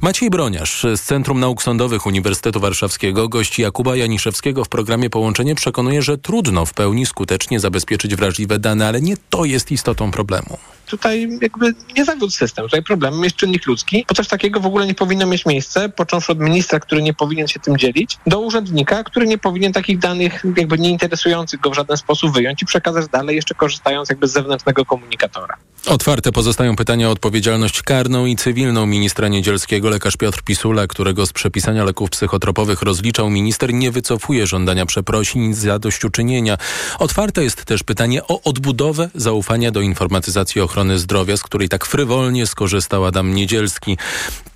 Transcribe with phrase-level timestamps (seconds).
[0.00, 6.02] Maciej Broniarz z Centrum Nauk Sądowych Uniwersytetu Warszawskiego, gości Jakuba Janiszewskiego w programie Połączenie przekonuje,
[6.02, 11.38] że trudno w pełni skutecznie zabezpieczyć wrażliwe dane, ale nie to jest istotą problemu tutaj
[11.42, 12.64] jakby nie zawiódł system.
[12.64, 16.32] Tutaj problemem jest czynnik ludzki, bo coś takiego w ogóle nie powinno mieć miejsca, począwszy
[16.32, 20.44] od ministra, który nie powinien się tym dzielić, do urzędnika, który nie powinien takich danych
[20.56, 24.32] jakby nie interesujących go w żaden sposób wyjąć i przekazać dalej, jeszcze korzystając jakby z
[24.32, 25.56] zewnętrznego komunikatora.
[25.86, 29.90] Otwarte pozostają pytania o odpowiedzialność karną i cywilną ministra Niedzielskiego.
[29.90, 35.54] Lekarz Piotr Pisula, którego z przepisania leków psychotropowych rozliczał minister, nie wycofuje żądania przeprosin i
[35.54, 36.58] zadośćuczynienia.
[36.98, 42.46] Otwarte jest też pytanie o odbudowę zaufania do informatyzacji ochrony zdrowia, z której tak frywolnie
[42.46, 43.98] skorzystał Adam Niedzielski.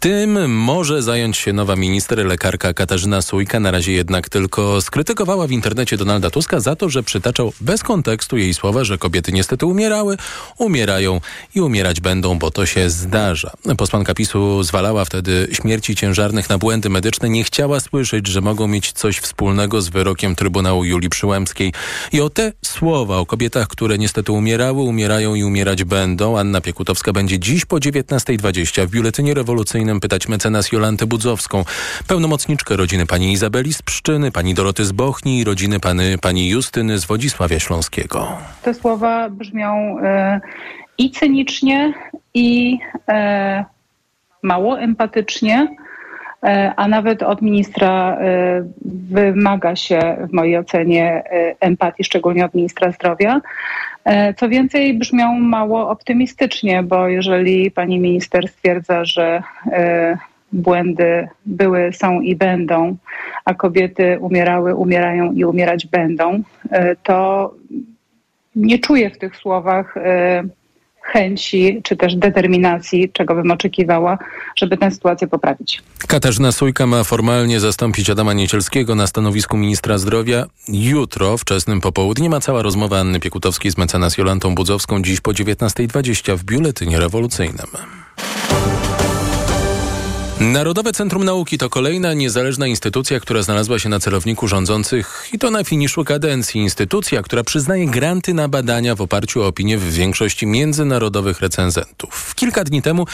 [0.00, 3.60] Tym może zająć się nowa minister, lekarka Katarzyna Sujka.
[3.60, 8.36] Na razie jednak tylko skrytykowała w internecie Donalda Tuska za to, że przytaczał bez kontekstu
[8.36, 10.16] jej słowa, że kobiety niestety umierały,
[10.58, 11.20] umierają
[11.54, 13.50] i umierać będą, bo to się zdarza.
[13.78, 17.28] Posłanka PiSu zwalała wtedy śmierci ciężarnych na błędy medyczne.
[17.28, 21.72] Nie chciała słyszeć, że mogą mieć coś wspólnego z wyrokiem Trybunału Julii Przyłębskiej.
[22.12, 26.05] I o te słowa o kobietach, które niestety umierały, umierają i umierać będą,
[26.38, 31.64] Anna Piekutowska będzie dziś po 19.20 w Biuletynie Rewolucyjnym pytać mecenas Jolantę Budzowską,
[32.08, 36.98] pełnomocniczkę rodziny pani Izabeli z Pszczyny, pani Doroty z Bochni i rodziny pani, pani Justyny
[36.98, 38.28] z Wodzisławia Śląskiego.
[38.62, 40.40] Te słowa brzmią e,
[40.98, 41.94] i cynicznie,
[42.34, 43.64] i e,
[44.42, 45.76] mało empatycznie,
[46.76, 48.64] a nawet od ministra e,
[49.08, 53.40] wymaga się w mojej ocenie e, empatii, szczególnie od ministra zdrowia.
[54.04, 59.42] E, co więcej, brzmią mało optymistycznie, bo jeżeli pani minister stwierdza, że
[59.72, 60.18] e,
[60.52, 62.96] błędy były, są i będą,
[63.44, 67.54] a kobiety umierały, umierają i umierać będą, e, to
[68.56, 69.94] nie czuję w tych słowach
[71.06, 74.18] chęci czy też determinacji, czego bym oczekiwała,
[74.56, 75.82] żeby tę sytuację poprawić.
[76.08, 80.46] Katarzyna Sujka ma formalnie zastąpić Adama Niecielskiego na stanowisku ministra zdrowia.
[80.68, 86.36] Jutro, wczesnym popołudniem, ma cała rozmowa Anny Piekutowskiej z mecenas Jolantą Budzowską dziś po 19.20
[86.36, 87.66] w Biuletynie Rewolucyjnym.
[90.40, 95.50] Narodowe Centrum Nauki to kolejna niezależna instytucja, która znalazła się na celowniku rządzących i to
[95.50, 96.60] na finiszu kadencji.
[96.60, 102.34] Instytucja, która przyznaje granty na badania w oparciu o opinie w większości międzynarodowych recenzentów.
[102.34, 103.06] Kilka dni temu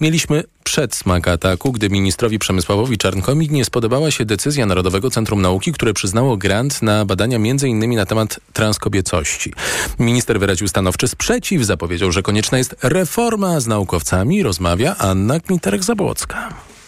[0.00, 5.94] mieliśmy przedsmak ataku, gdy ministrowi Przemysławowi Czarnkowi nie spodobała się decyzja Narodowego Centrum Nauki, które
[5.94, 7.94] przyznało grant na badania m.in.
[7.94, 9.52] na temat transkobiecości.
[9.98, 14.42] Minister wyraził stanowczy sprzeciw, zapowiedział, że konieczna jest reforma z naukowcami.
[14.42, 16.36] Rozmawia Anna Kmiterek-Zabłocka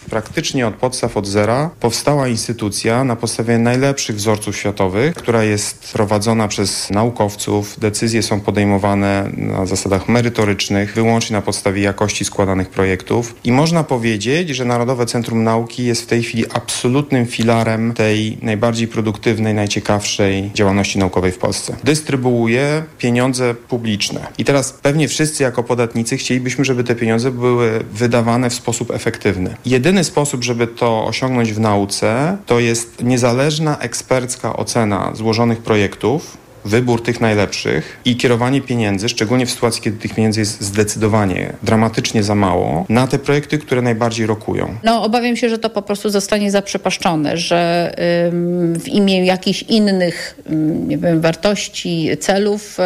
[0.09, 6.47] praktycznie od podstaw, od zera powstała instytucja na podstawie najlepszych wzorców światowych, która jest prowadzona
[6.47, 7.79] przez naukowców.
[7.79, 13.35] Decyzje są podejmowane na zasadach merytorycznych, wyłącznie na podstawie jakości składanych projektów.
[13.43, 18.87] I można powiedzieć, że Narodowe Centrum Nauki jest w tej chwili absolutnym filarem tej najbardziej
[18.87, 21.75] produktywnej, najciekawszej działalności naukowej w Polsce.
[21.83, 24.27] Dystrybuuje pieniądze publiczne.
[24.37, 29.55] I teraz pewnie wszyscy jako podatnicy chcielibyśmy, żeby te pieniądze były wydawane w sposób efektywny.
[29.65, 37.03] Jedyny sposób, żeby to osiągnąć w nauce, to jest niezależna ekspercka ocena złożonych projektów, wybór
[37.03, 42.35] tych najlepszych i kierowanie pieniędzy, szczególnie w sytuacji, kiedy tych pieniędzy jest zdecydowanie, dramatycznie za
[42.35, 44.75] mało, na te projekty, które najbardziej rokują.
[44.83, 47.91] No obawiam się, że to po prostu zostanie zaprzepaszczone, że
[48.27, 52.83] ym, w imię jakichś innych ym, nie wiem, wartości, celów y,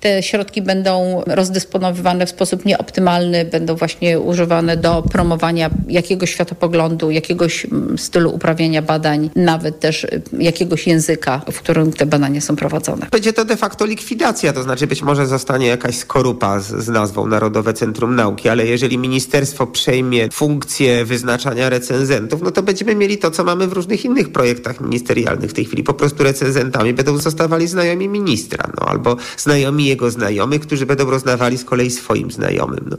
[0.00, 7.66] te środki będą rozdysponowywane w sposób nieoptymalny, będą właśnie używane do promowania jakiegoś światopoglądu, jakiegoś
[7.96, 13.01] stylu uprawiania badań, nawet też y, jakiegoś języka, w którym te badania są prowadzone.
[13.10, 17.26] Będzie to de facto likwidacja, to znaczy być może zostanie jakaś skorupa z, z nazwą
[17.26, 23.30] Narodowe Centrum Nauki, ale jeżeli ministerstwo przejmie funkcję wyznaczania recenzentów, no to będziemy mieli to,
[23.30, 25.82] co mamy w różnych innych projektach ministerialnych w tej chwili.
[25.82, 31.58] Po prostu recenzentami będą zostawali znajomi ministra, no albo znajomi jego znajomych, którzy będą rozdawali
[31.58, 32.84] z kolei swoim znajomym.
[32.90, 32.96] No.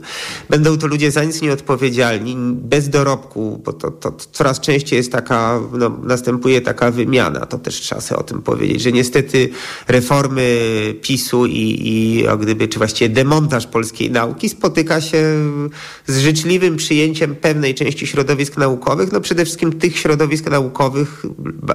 [0.50, 5.60] Będą to ludzie za nic nieodpowiedzialni, bez dorobku, bo to, to, coraz częściej jest taka,
[5.72, 9.48] no, następuje taka wymiana, to też trzeba sobie o tym powiedzieć, że niestety
[9.94, 15.22] reformy PiSu i, i jak gdyby, czy właściwie demontaż polskiej nauki spotyka się
[16.06, 21.22] z życzliwym przyjęciem pewnej części środowisk naukowych, no przede wszystkim tych środowisk naukowych,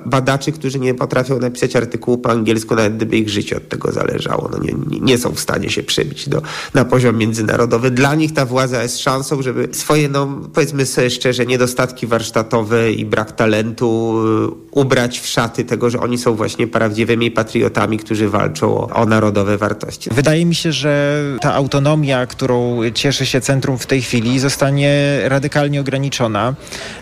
[0.05, 4.49] badaczy, którzy nie potrafią napisać artykułu po angielsku, nawet gdyby ich życie od tego zależało.
[4.51, 6.41] No nie, nie są w stanie się przebić do,
[6.73, 7.91] na poziom międzynarodowy.
[7.91, 13.05] Dla nich ta władza jest szansą, żeby swoje, no powiedzmy sobie szczerze, niedostatki warsztatowe i
[13.05, 14.15] brak talentu
[14.47, 19.57] y, ubrać w szaty tego, że oni są właśnie prawdziwymi patriotami, którzy walczą o, narodowe
[19.57, 20.09] wartości.
[20.13, 25.81] Wydaje mi się, że ta autonomia, którą cieszy się centrum w tej chwili, zostanie radykalnie
[25.81, 26.53] ograniczona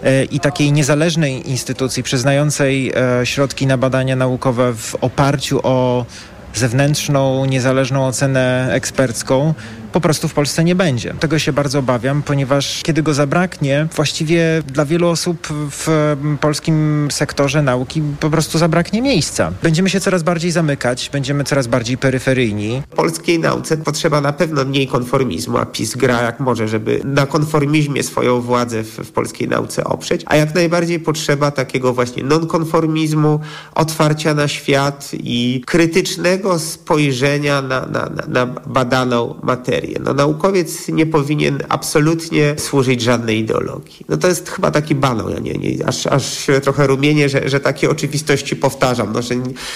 [0.03, 6.05] e, i takiej niezależnej instytucji przyznającej e, środki na badania naukowe w oparciu o
[6.53, 9.53] zewnętrzną, niezależną ocenę ekspercką
[9.91, 11.13] po prostu w Polsce nie będzie.
[11.19, 17.61] Tego się bardzo obawiam, ponieważ kiedy go zabraknie, właściwie dla wielu osób w polskim sektorze
[17.61, 19.51] nauki po prostu zabraknie miejsca.
[19.63, 22.81] Będziemy się coraz bardziej zamykać, będziemy coraz bardziej peryferyjni.
[22.95, 28.03] Polskiej nauce potrzeba na pewno mniej konformizmu, a PiS gra jak może, żeby na konformizmie
[28.03, 33.39] swoją władzę w, w polskiej nauce oprzeć, a jak najbardziej potrzeba takiego właśnie nonkonformizmu,
[33.75, 39.76] otwarcia na świat i krytycznego spojrzenia na, na, na, na badaną materię.
[40.03, 44.05] No, naukowiec nie powinien absolutnie służyć żadnej ideologii.
[44.09, 47.49] No to jest chyba taki banał, ja nie, nie, aż, aż się trochę rumienię, że,
[47.49, 49.35] że takie oczywistości powtarzam, no, że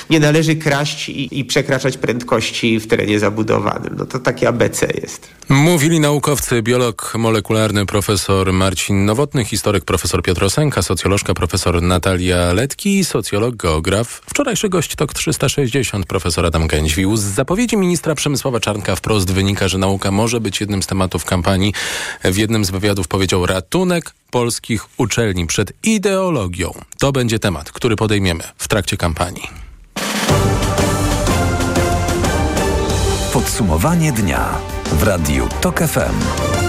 [0.10, 3.96] nie należy kraść i, i przekraczać prędkości w terenie zabudowanym.
[3.98, 5.28] No to takie ABC jest.
[5.50, 13.00] Mówili naukowcy, biolog molekularny profesor Marcin Nowotny, historyk profesor Piotr Osenka, socjolożka profesor Natalia Letki
[13.00, 14.22] i socjolog, geograf.
[14.26, 17.18] Wczorajszy gość TOK 360 profesor Adam Gęźwił.
[17.18, 21.74] Z zapowiedzi ministra Przemysława Czarnka wprost wynika, że nauka może być jednym z tematów kampanii.
[22.24, 26.72] W jednym z wywiadów powiedział ratunek polskich uczelni przed ideologią.
[27.00, 29.48] To będzie temat, który podejmiemy w trakcie kampanii.
[33.34, 34.58] Podsumowanie dnia
[34.92, 36.61] w Radiu TOK FM.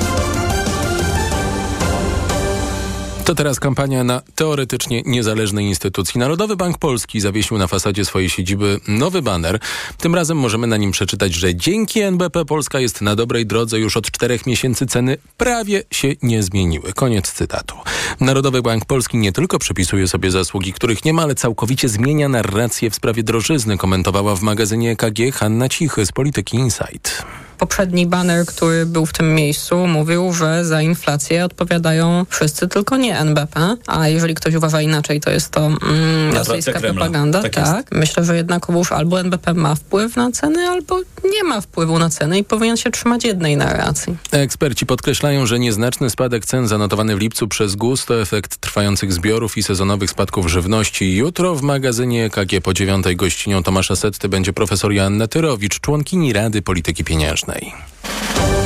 [3.24, 6.20] To teraz kampania na teoretycznie niezależnej instytucji.
[6.20, 9.58] Narodowy Bank Polski zawiesił na fasadzie swojej siedziby nowy baner.
[9.98, 13.78] Tym razem możemy na nim przeczytać, że dzięki NBP Polska jest na dobrej drodze.
[13.78, 16.92] Już od czterech miesięcy ceny prawie się nie zmieniły.
[16.92, 17.76] Koniec cytatu.
[18.20, 22.90] Narodowy Bank Polski nie tylko przypisuje sobie zasługi, których nie ma, ale całkowicie zmienia narrację
[22.90, 27.24] w sprawie drożyzny, komentowała w magazynie EKG Hanna Cichy z Polityki Insight
[27.62, 33.18] poprzedni baner, który był w tym miejscu, mówił, że za inflację odpowiadają wszyscy, tylko nie
[33.18, 33.76] NBP.
[33.86, 37.42] A jeżeli ktoś uważa inaczej, to jest to mm, rosyjska propaganda.
[37.42, 37.86] Tak, tak.
[37.92, 41.00] Myślę, że jednak już albo NBP ma wpływ na ceny, albo
[41.32, 44.16] nie ma wpływu na ceny i powinien się trzymać jednej narracji.
[44.30, 49.56] Eksperci podkreślają, że nieznaczny spadek cen zanotowany w lipcu przez GUS to efekt trwających zbiorów
[49.56, 51.16] i sezonowych spadków żywności.
[51.16, 56.62] Jutro w magazynie EKG po dziewiątej gościnią Tomasza Setty będzie profesor Joanna Tyrowicz, członkini Rady
[56.62, 57.51] Polityki Pieniężnej.
[57.52, 58.61] Gwiezdnej.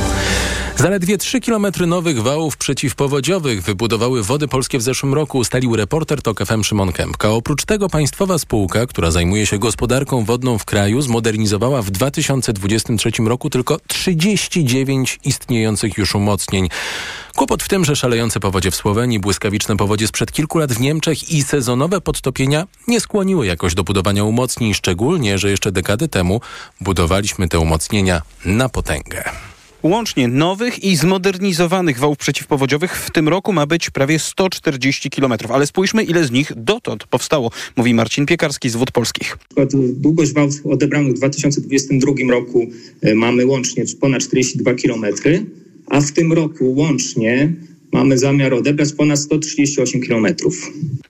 [0.77, 6.45] Zaledwie 3 km nowych wałów przeciwpowodziowych wybudowały Wody Polskie w zeszłym roku, ustalił reporter TOK
[6.45, 7.29] FM Szymon Kępka.
[7.29, 13.49] Oprócz tego państwowa spółka, która zajmuje się gospodarką wodną w kraju, zmodernizowała w 2023 roku
[13.49, 16.69] tylko 39 istniejących już umocnień.
[17.35, 21.31] Kłopot w tym, że szalejące powodzie w Słowenii, błyskawiczne powodzie sprzed kilku lat w Niemczech
[21.31, 26.41] i sezonowe podtopienia nie skłoniły jakoś do budowania umocnień, szczególnie, że jeszcze dekady temu
[26.81, 29.23] budowaliśmy te umocnienia na potęgę.
[29.83, 35.33] Łącznie nowych i zmodernizowanych wałów przeciwpowodziowych w tym roku ma być prawie 140 km.
[35.49, 39.37] Ale spójrzmy, ile z nich dotąd powstało, mówi Marcin Piekarski z Wód Polskich.
[39.93, 42.67] Długość wałów odebranych w 2022 roku
[43.01, 45.05] e, mamy łącznie ponad 42 km,
[45.87, 47.53] a w tym roku łącznie
[47.91, 50.27] mamy zamiar odebrać ponad 138 km.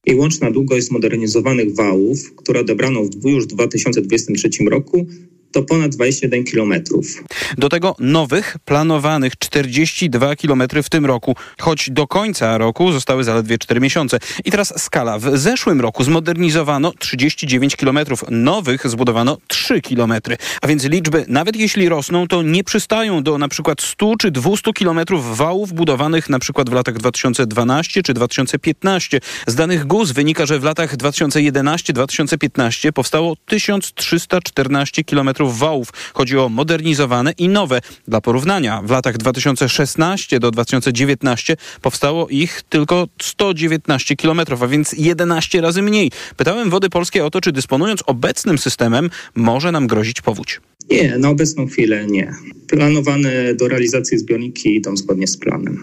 [0.05, 5.07] I łączna długość zmodernizowanych wałów, które odebrano już w 2023 roku,
[5.51, 7.23] to ponad 21 kilometrów.
[7.57, 13.57] Do tego nowych, planowanych 42 kilometry w tym roku, choć do końca roku zostały zaledwie
[13.57, 14.19] 4 miesiące.
[14.45, 15.19] I teraz skala.
[15.19, 20.37] W zeszłym roku zmodernizowano 39 kilometrów, nowych zbudowano 3 kilometry.
[20.61, 24.73] A więc liczby, nawet jeśli rosną, to nie przystają do na przykład 100 czy 200
[24.73, 29.19] kilometrów wałów budowanych na przykład w latach 2012 czy 2015.
[29.47, 35.89] Z danych GUS wynika, że w latach 2011-2015 powstało 1314 kilometrów wałów.
[36.13, 37.81] Chodzi o modernizowane i nowe.
[38.07, 45.61] Dla porównania, w latach 2016 do 2019 powstało ich tylko 119 km, a więc 11
[45.61, 46.11] razy mniej.
[46.37, 50.61] Pytałem Wody Polskie o to, czy dysponując obecnym systemem może nam grozić powódź.
[50.91, 52.33] Nie, na obecną chwilę nie.
[52.67, 55.79] Planowane do realizacji zbiorniki idą zgodnie z planem.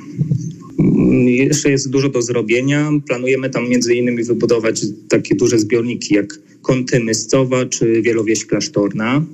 [1.27, 2.91] Jeszcze jest dużo do zrobienia.
[3.07, 9.25] Planujemy tam między innymi wybudować takie duże zbiorniki jak Kąty Myscowa czy Wielowieś Klasztorna.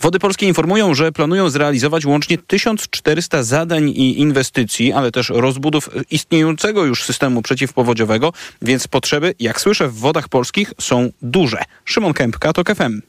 [0.00, 6.84] Wody Polskie informują, że planują zrealizować łącznie 1400 zadań i inwestycji, ale też rozbudów istniejącego
[6.84, 11.62] już systemu przeciwpowodziowego, więc potrzeby, jak słyszę, w Wodach Polskich są duże.
[11.84, 13.00] Szymon Kępka, TOK FM.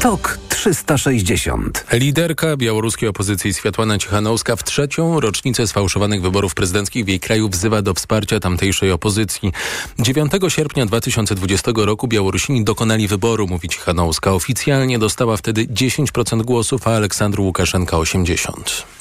[0.00, 1.84] TOK 360.
[1.92, 7.82] Liderka białoruskiej opozycji Światłana Cichanowska w trzecią rocznicę sfałszowanych wyborów prezydenckich w jej kraju wzywa
[7.82, 9.52] do wsparcia tamtejszej opozycji.
[9.98, 14.32] 9 sierpnia 2020 roku Białorusini dokonali wyboru, mówi Cichanowska.
[14.32, 18.97] Oficjalnie dostała wtedy 10% głosów, a Aleksandr Łukaszenka 80%.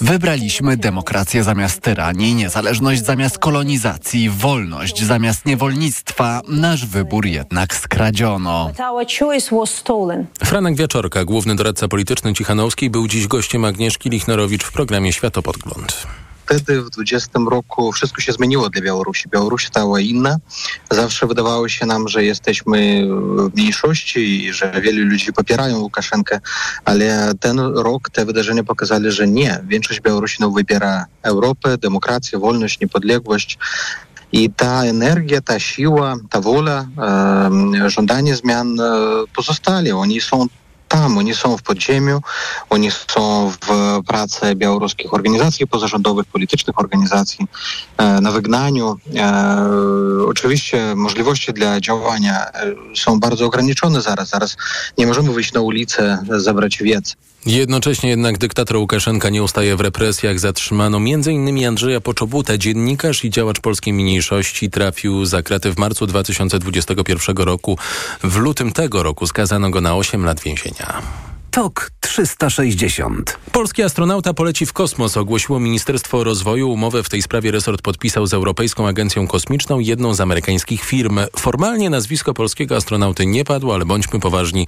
[0.00, 6.40] Wybraliśmy demokrację zamiast tyranii, niezależność zamiast kolonizacji, wolność zamiast niewolnictwa.
[6.48, 8.70] Nasz wybór jednak skradziono.
[10.44, 16.06] Franek Wieczorka, główny doradca polityczny Cichanowskiej, był dziś gościem Agnieszki Lichnerowicz w programie Światopodgląd
[16.48, 19.28] wtedy w 20 roku wszystko się zmieniło dla Białorusi.
[19.28, 20.36] Białoruś stała inna.
[20.90, 26.40] Zawsze wydawało się nam, że jesteśmy w mniejszości i że wielu ludzi popierają Łukaszenkę,
[26.84, 29.60] ale ten rok te wydarzenia pokazali, że nie.
[29.64, 33.58] Większość Białorusinów wybiera Europę, demokrację, wolność, niepodległość.
[34.32, 36.86] I ta energia, ta siła, ta wola,
[37.84, 38.84] e, żądanie zmian e,
[39.36, 39.92] pozostali.
[39.92, 40.46] Oni są
[40.88, 42.20] tam, oni są w podziemiu,
[42.70, 47.46] oni są w pracy białoruskich organizacji pozarządowych, politycznych organizacji,
[47.96, 48.96] e, na wygnaniu.
[49.16, 54.28] E, oczywiście możliwości dla działania e, są bardzo ograniczone zaraz.
[54.28, 54.56] Zaraz
[54.98, 57.16] nie możemy wyjść na ulicę, zabrać wiec.
[57.46, 60.38] Jednocześnie jednak dyktator Łukaszenka nie ustaje w represjach.
[60.38, 61.66] Zatrzymano m.in.
[61.66, 64.70] Andrzeja Poczobuta, dziennikarz i działacz polskiej mniejszości.
[64.70, 67.78] Trafił za kraty w marcu 2021 roku.
[68.22, 71.02] W lutym tego roku skazano go na 8 lat więzienia.
[71.58, 73.38] TOK 360.
[73.52, 76.70] Polski astronauta poleci w kosmos, ogłosiło Ministerstwo Rozwoju.
[76.70, 81.20] Umowę w tej sprawie resort podpisał z Europejską Agencją Kosmiczną, jedną z amerykańskich firm.
[81.36, 84.66] Formalnie nazwisko polskiego astronauty nie padło, ale bądźmy poważni.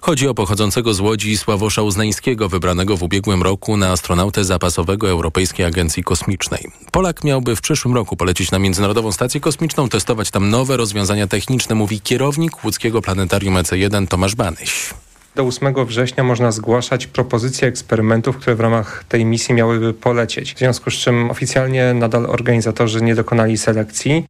[0.00, 5.66] Chodzi o pochodzącego z Łodzi Sławosza Uznańskiego, wybranego w ubiegłym roku na astronautę zapasowego Europejskiej
[5.66, 6.66] Agencji Kosmicznej.
[6.92, 11.74] Polak miałby w przyszłym roku polecieć na Międzynarodową Stację Kosmiczną, testować tam nowe rozwiązania techniczne,
[11.74, 14.94] mówi kierownik łódzkiego planetarium EC1 Tomasz Banyś.
[15.38, 20.54] Do 8 września można zgłaszać propozycje eksperymentów, które w ramach tej misji miałyby polecieć.
[20.54, 24.24] W związku z czym oficjalnie nadal organizatorzy nie dokonali selekcji.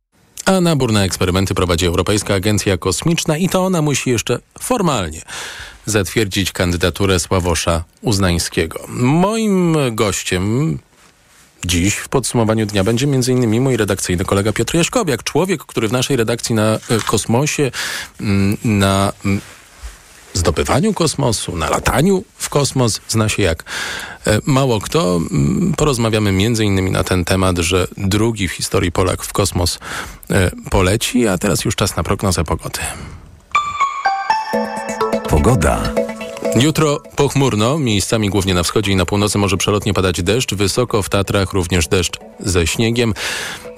[0.45, 5.23] A nabór na eksperymenty prowadzi Europejska Agencja Kosmiczna i to ona musi jeszcze formalnie
[5.87, 8.81] zatwierdzić kandydaturę Sławosza Uznańskiego.
[8.89, 10.79] Moim gościem
[11.65, 13.61] Dziś w podsumowaniu dnia będzie m.in.
[13.61, 17.71] mój redakcyjny kolega Piotr Jaśkowiak, człowiek, który w naszej redakcji na e, kosmosie,
[18.21, 19.41] mm, na mm,
[20.35, 23.65] zdobywaniu kosmosu, na lataniu w kosmos zna się jak
[24.27, 25.17] e, mało kto.
[25.17, 29.79] Mm, porozmawiamy między innymi na ten temat, że drugi w historii Polak w kosmos
[30.31, 32.81] e, poleci, a teraz już czas na prognozę pogody.
[35.29, 36.08] Pogoda.
[36.61, 41.09] Jutro pochmurno, miejscami głównie na wschodzie i na północy może przelotnie padać deszcz, wysoko w
[41.09, 43.15] Tatrach również deszcz ze śniegiem.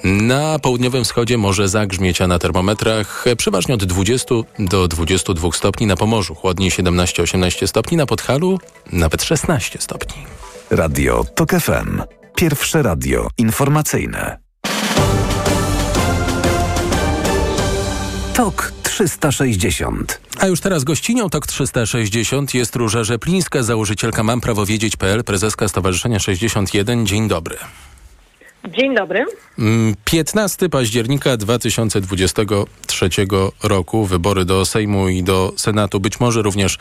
[0.04, 5.96] Na południowym wschodzie może zagrzmieć, a na termometrach przeważnie od 20 do 22 stopni na
[5.96, 8.58] Pomorzu, chłodniej 17-18 stopni, na Podhalu
[8.92, 10.22] nawet 16 stopni.
[10.70, 12.02] Radio TOK FM.
[12.34, 14.38] Pierwsze radio informacyjne.
[18.34, 20.20] TOK 360.
[20.38, 26.18] A już teraz gościnią TOK 360 jest Róża Rzeplińska, założycielka Mam Prawo Wiedzieć.pl, prezeska Stowarzyszenia
[26.18, 27.06] 61.
[27.06, 27.56] Dzień dobry.
[28.68, 29.24] Dzień dobry.
[30.04, 33.08] 15 mm, października 2023
[33.62, 36.78] roku, wybory do Sejmu i do Senatu, być może również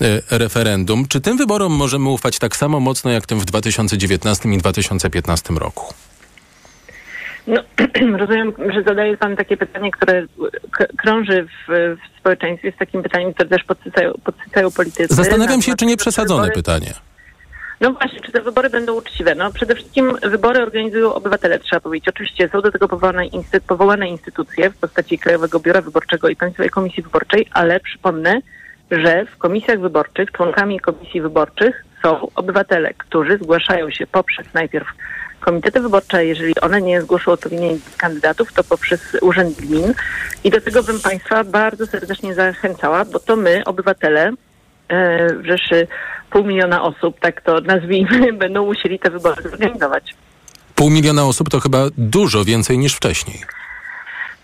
[0.00, 1.08] e, referendum.
[1.08, 5.94] Czy tym wyborom możemy ufać tak samo mocno jak tym w 2019 i 2015 roku?
[7.46, 7.62] No,
[8.18, 10.26] rozumiem, że zadaje Pan takie pytanie, które
[10.98, 15.14] krąży w, w społeczeństwie, jest takim pytaniem, które też podsycają, podsycają politycy.
[15.14, 16.62] Zastanawiam się, czy nie przesadzone wybory...
[16.62, 16.94] pytanie.
[17.80, 19.34] No właśnie, czy te wybory będą uczciwe?
[19.34, 22.08] No przede wszystkim wybory organizują obywatele, trzeba powiedzieć.
[22.08, 26.70] Oczywiście są do tego powołane, instyt, powołane instytucje w postaci Krajowego Biura Wyborczego i Państwowej
[26.70, 28.40] Komisji Wyborczej, ale przypomnę,
[28.90, 34.86] że w komisjach wyborczych, członkami komisji wyborczych są obywatele, którzy zgłaszają się poprzez najpierw
[35.40, 39.94] komitety wyborcze, jeżeli one nie zgłoszą odpowiednich kandydatów, to poprzez Urząd Gmin.
[40.44, 44.32] I do tego bym Państwa bardzo serdecznie zachęcała, bo to my, obywatele,
[44.88, 45.86] e, w Rzeszy
[46.30, 50.14] pół miliona osób, tak to nazwijmy, będą musieli te wybory zorganizować.
[50.74, 53.40] Pół miliona osób to chyba dużo więcej niż wcześniej.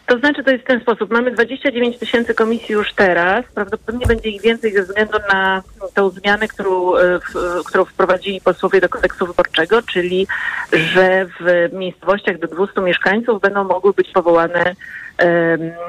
[0.06, 1.10] To znaczy, to jest w ten sposób.
[1.10, 3.44] Mamy 29 tysięcy komisji już teraz.
[3.54, 5.62] Prawdopodobnie będzie ich więcej ze względu na
[5.94, 10.26] tą zmianę, którą, e, w, którą wprowadzili posłowie do kodeksu wyborczego, czyli
[10.72, 14.74] że w miejscowościach do 200 mieszkańców będą mogły być powołane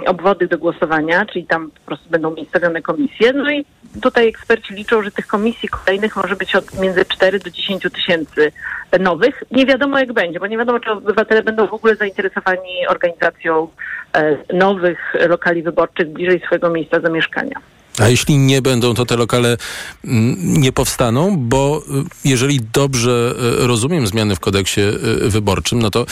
[0.05, 3.33] obwody do głosowania, czyli tam po prostu będą miejscowione komisje.
[3.33, 3.65] No i
[4.01, 8.51] tutaj eksperci liczą, że tych komisji kolejnych może być od między 4 do 10 tysięcy
[8.99, 9.43] nowych.
[9.51, 13.67] Nie wiadomo jak będzie, bo nie wiadomo, czy obywatele będą w ogóle zainteresowani organizacją
[14.13, 17.59] e, nowych lokali wyborczych bliżej swojego miejsca zamieszkania.
[17.99, 19.57] A jeśli nie będą, to te lokale
[20.05, 21.81] mm, nie powstaną, bo
[22.25, 26.05] y, jeżeli dobrze y, rozumiem zmiany w kodeksie y, wyborczym, no to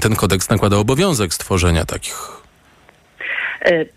[0.00, 2.43] ten kodeks nakłada obowiązek stworzenia takich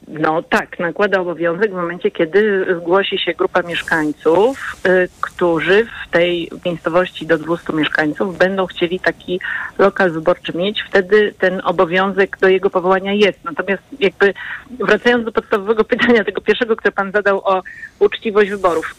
[0.07, 6.51] no tak, nakłada obowiązek w momencie, kiedy zgłosi się grupa mieszkańców, e, którzy w tej
[6.65, 9.39] miejscowości do 200 mieszkańców będą chcieli taki
[9.77, 10.83] lokal wyborczy mieć.
[10.89, 13.43] Wtedy ten obowiązek do jego powołania jest.
[13.43, 14.33] Natomiast jakby
[14.79, 17.63] wracając do podstawowego pytania, tego pierwszego, które pan zadał o
[17.99, 18.95] uczciwość wyborów.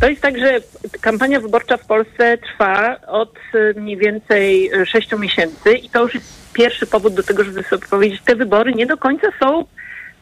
[0.00, 0.58] To jest tak, że
[1.00, 6.52] kampania wyborcza w Polsce trwa od e, mniej więcej 6 miesięcy i to już jest
[6.52, 9.64] pierwszy powód do tego, żeby sobie powiedzieć, te wybory nie do końca są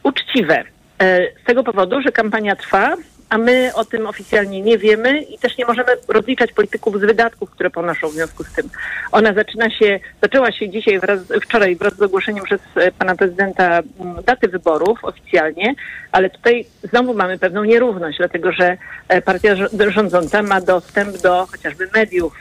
[0.03, 0.63] uczciwe.
[1.01, 2.95] E, z tego powodu, że kampania trwa,
[3.29, 7.51] a my o tym oficjalnie nie wiemy i też nie możemy rozliczać polityków z wydatków,
[7.51, 8.69] które ponoszą w związku z tym.
[9.11, 13.81] Ona zaczyna się, zaczęła się dzisiaj, wraz, wczoraj wraz z ogłoszeniem przez e, pana prezydenta
[13.99, 15.75] mm, daty wyborów oficjalnie,
[16.11, 18.77] ale tutaj znowu mamy pewną nierówność, dlatego że
[19.07, 19.55] e, partia
[19.87, 22.37] rządząca ma dostęp do chociażby mediów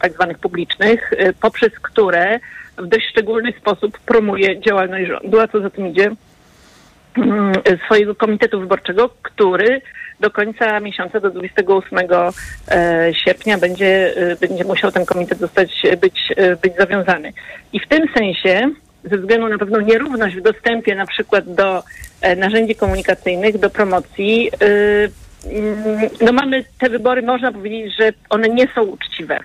[0.00, 2.40] tak zwanych publicznych, poprzez które
[2.78, 6.10] w dość szczególny sposób promuje działalność rządu, a co za tym idzie,
[7.86, 9.80] swojego komitetu wyborczego, który
[10.20, 16.32] do końca miesiąca, do 28 e, sierpnia będzie, e, będzie musiał ten komitet zostać, być,
[16.36, 17.32] e, być zawiązany.
[17.72, 18.70] I w tym sensie,
[19.04, 21.82] ze względu na pewną nierówność w dostępie na przykład do
[22.36, 28.82] narzędzi komunikacyjnych, do promocji, mm, no mamy te wybory, można powiedzieć, że one nie są
[28.82, 29.38] uczciwe.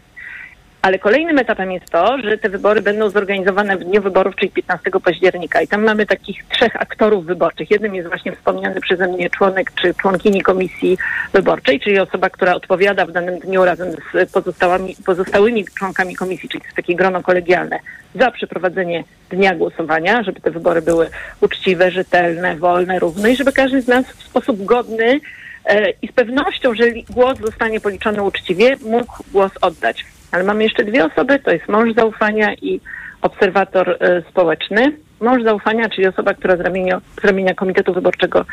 [0.85, 4.91] Ale kolejnym etapem jest to, że te wybory będą zorganizowane w dniu wyborów, czyli 15
[5.03, 5.61] października.
[5.61, 7.71] I tam mamy takich trzech aktorów wyborczych.
[7.71, 10.97] Jednym jest właśnie wspomniany przeze mnie członek czy członkini komisji
[11.33, 16.61] wyborczej, czyli osoba, która odpowiada w danym dniu razem z pozostałymi, pozostałymi członkami komisji, czyli
[16.61, 17.79] to jest takie grono kolegialne,
[18.15, 21.09] za przeprowadzenie dnia głosowania, żeby te wybory były
[21.41, 25.19] uczciwe, rzetelne, wolne, równe i żeby każdy z nas w sposób godny
[25.65, 30.14] e, i z pewnością, że głos zostanie policzony uczciwie, mógł głos oddać.
[30.35, 32.81] Ale mamy jeszcze dwie osoby, to jest mąż zaufania i
[33.21, 34.97] obserwator e, społeczny.
[35.21, 38.45] Mąż zaufania, czyli osoba, która z ramienia, z ramienia Komitetu Wyborczego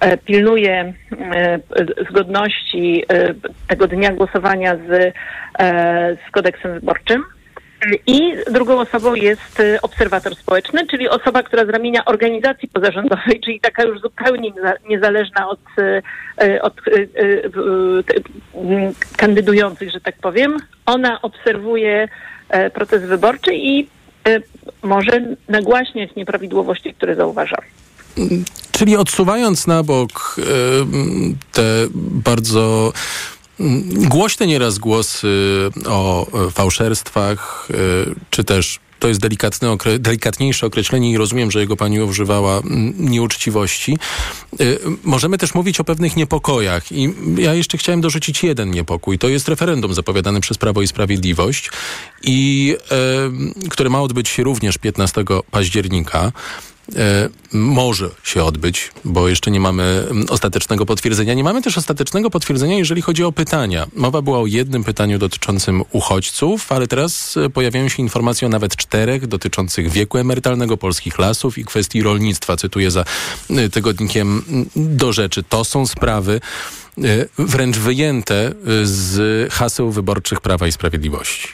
[0.00, 1.58] e, pilnuje e,
[2.10, 3.04] zgodności
[3.68, 5.14] tego dnia głosowania z,
[6.28, 7.22] z kodeksem wyborczym.
[8.06, 13.82] I drugą osobą jest obserwator społeczny, czyli osoba, która z ramienia organizacji pozarządowej, czyli taka
[13.82, 14.52] już zupełnie
[14.88, 15.60] niezależna od,
[16.62, 16.74] od
[19.16, 20.56] kandydujących, że tak powiem.
[20.86, 22.08] Ona obserwuje
[22.48, 23.88] e, proces wyborczy i
[24.28, 24.40] e,
[24.82, 27.56] może nagłaśniać nieprawidłowości, które zauważa.
[28.72, 30.42] Czyli odsuwając na bok e,
[31.52, 31.62] te
[31.94, 32.92] bardzo
[33.92, 35.28] głośne nieraz głosy
[35.86, 37.68] o fałszerstwach,
[38.30, 42.60] czy też to jest delikatne, okre, delikatniejsze określenie i rozumiem, że jego pani używała
[42.98, 43.98] nieuczciwości.
[44.60, 49.18] Y, możemy też mówić o pewnych niepokojach i ja jeszcze chciałem dorzucić jeden niepokój.
[49.18, 51.70] To jest referendum zapowiadane przez Prawo i Sprawiedliwość
[52.22, 52.76] i
[53.64, 56.32] y, które ma odbyć się również 15 października.
[56.94, 61.34] E, może się odbyć, bo jeszcze nie mamy mm, ostatecznego potwierdzenia.
[61.34, 63.86] Nie mamy też ostatecznego potwierdzenia, jeżeli chodzi o pytania.
[63.96, 68.76] Mowa była o jednym pytaniu dotyczącym uchodźców, ale teraz e, pojawiają się informacje o nawet
[68.76, 72.56] czterech dotyczących wieku emerytalnego polskich lasów i kwestii rolnictwa.
[72.56, 73.04] Cytuję za
[73.50, 75.42] e, tygodnikiem mm, do rzeczy.
[75.42, 76.40] To są sprawy
[77.38, 81.48] wręcz wyjęte z haseł wyborczych Prawa i Sprawiedliwości.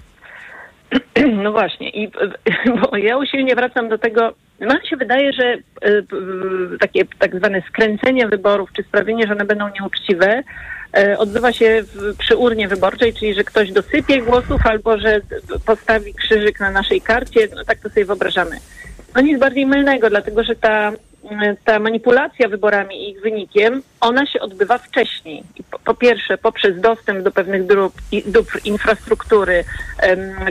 [1.43, 2.11] No właśnie, i
[2.83, 4.35] bo ja usilnie wracam do tego,
[4.67, 5.61] nam się wydaje, że y,
[6.75, 10.43] y, takie tak zwane skręcenie wyborów, czy sprawienie, że one będą nieuczciwe,
[10.99, 11.85] y, odbywa się
[12.19, 15.21] przy urnie wyborczej, czyli że ktoś dosypie głosów albo że
[15.67, 18.57] postawi krzyżyk na naszej karcie, no tak to sobie wyobrażamy.
[19.15, 20.93] No nic bardziej mylnego, dlatego że ta
[21.65, 25.43] ta manipulacja wyborami i ich wynikiem, ona się odbywa wcześniej.
[25.71, 27.91] Po, po, pierwsze, poprzez dostęp do pewnych dóbr,
[28.27, 29.65] dóbr infrastruktury,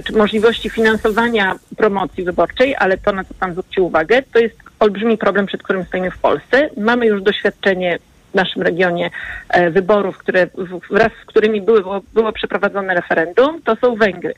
[0.06, 5.18] czy możliwości finansowania promocji wyborczej, ale to, na co Pan zwrócił uwagę, to jest olbrzymi
[5.18, 6.70] problem, przed którym stoimy w Polsce.
[6.78, 8.00] Mamy już doświadczenie
[8.32, 9.10] w naszym regionie
[9.50, 10.48] e, wyborów, które,
[10.92, 14.34] wraz z którymi było, było przeprowadzone referendum, to są Węgry.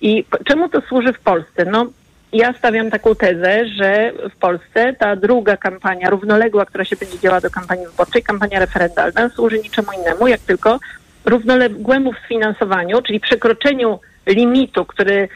[0.00, 1.64] I czemu to służy w Polsce?
[1.64, 1.86] No,
[2.32, 7.40] ja stawiam taką tezę, że w Polsce ta druga kampania równoległa, która się będzie działała
[7.40, 10.78] do kampanii wyborczej, kampania referendalna, służy niczemu innemu, jak tylko
[11.24, 15.28] równoległemu sfinansowaniu, czyli przekroczeniu limitu, który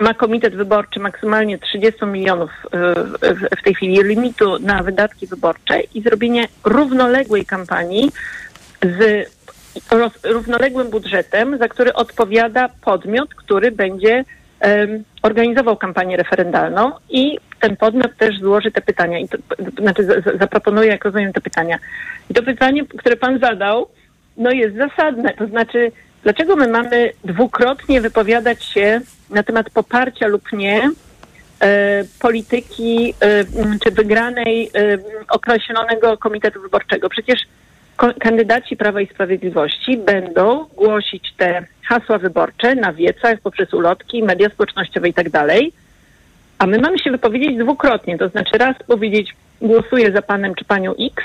[0.00, 6.02] ma komitet wyborczy maksymalnie 30 milionów y, w tej chwili limitu na wydatki wyborcze i
[6.02, 8.10] zrobienie równoległej kampanii
[8.82, 9.30] z
[10.24, 14.24] równoległym budżetem, za który odpowiada podmiot, który będzie
[15.22, 19.38] organizował kampanię referendalną i ten podmiot też złoży te pytania, i to,
[19.78, 21.78] znaczy zaproponuje, jak rozumiem, te pytania.
[22.30, 23.88] I to pytanie, które pan zadał,
[24.36, 25.92] no jest zasadne, to znaczy,
[26.22, 30.90] dlaczego my mamy dwukrotnie wypowiadać się na temat poparcia lub nie
[31.60, 33.44] e, polityki e,
[33.84, 37.08] czy wygranej e, określonego komitetu wyborczego?
[37.08, 37.40] Przecież
[38.20, 45.08] kandydaci Prawa i Sprawiedliwości będą głosić te hasła wyborcze na wiecach, poprzez ulotki, media społecznościowe
[45.08, 45.72] i tak dalej.
[46.58, 50.92] A my mamy się wypowiedzieć dwukrotnie, to znaczy raz powiedzieć głosuję za panem czy panią
[50.92, 51.24] X,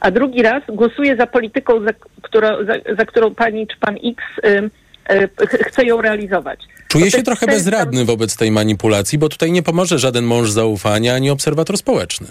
[0.00, 1.90] a drugi raz głosuję za polityką, za,
[2.22, 4.70] która, za, za którą pani czy pan X y,
[5.12, 6.60] y, chce ją realizować.
[6.88, 8.06] Czuję się trochę bezradny tam...
[8.06, 12.26] wobec tej manipulacji, bo tutaj nie pomoże żaden mąż zaufania ani obserwator społeczny.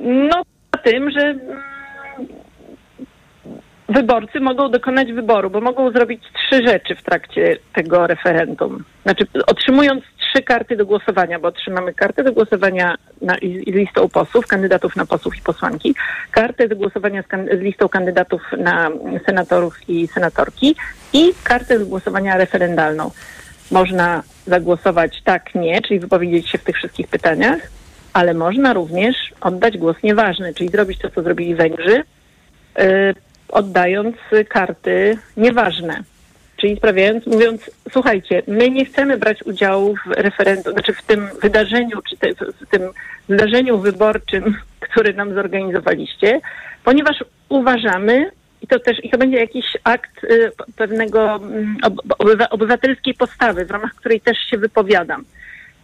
[0.00, 0.42] No,
[0.84, 1.34] tym, że
[3.88, 8.84] wyborcy mogą dokonać wyboru, bo mogą zrobić trzy rzeczy w trakcie tego referendum.
[9.02, 14.46] Znaczy, otrzymując trzy karty do głosowania, bo otrzymamy kartę do głosowania na, z listą posłów,
[14.46, 15.94] kandydatów na posłów i posłanki,
[16.30, 18.90] kartę do głosowania z, z listą kandydatów na
[19.26, 20.76] senatorów i senatorki
[21.12, 23.10] i kartę do głosowania referendalną.
[23.70, 27.58] Można zagłosować tak, nie, czyli wypowiedzieć się w tych wszystkich pytaniach,
[28.12, 32.02] ale można również oddać głos nieważny, czyli zrobić to, co zrobili Węgrzy,
[32.78, 33.14] yy,
[33.48, 34.16] oddając
[34.48, 36.02] karty nieważne.
[36.56, 42.02] Czyli sprawiając, mówiąc, słuchajcie, my nie chcemy brać udziału w referendum, znaczy w tym wydarzeniu,
[42.10, 42.82] czy te, w tym
[43.28, 44.56] zdarzeniu wyborczym,
[44.90, 46.40] które nam zorganizowaliście,
[46.84, 48.30] ponieważ uważamy,
[48.62, 51.40] i to też, i to będzie jakiś akt y, pewnego
[52.40, 55.24] y, obywatelskiej postawy, w ramach której też się wypowiadam.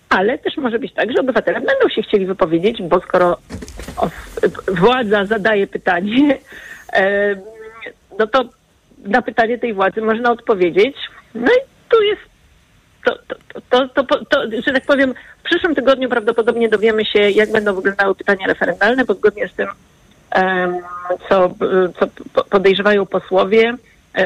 [0.08, 3.36] Ale też może być tak, że obywatele będą się chcieli wypowiedzieć, bo skoro
[4.68, 6.38] władza zadaje pytanie,
[8.18, 8.44] no to
[8.98, 10.96] na pytanie tej władzy można odpowiedzieć.
[11.34, 12.20] No i tu jest
[13.04, 13.18] to,
[13.70, 18.14] to, to, to, że tak powiem, w przyszłym tygodniu prawdopodobnie dowiemy się, jak będą wyglądały
[18.14, 19.68] pytania referendalne, bo zgodnie z tym,
[21.28, 21.54] co,
[22.00, 22.06] co
[22.50, 23.74] podejrzewają posłowie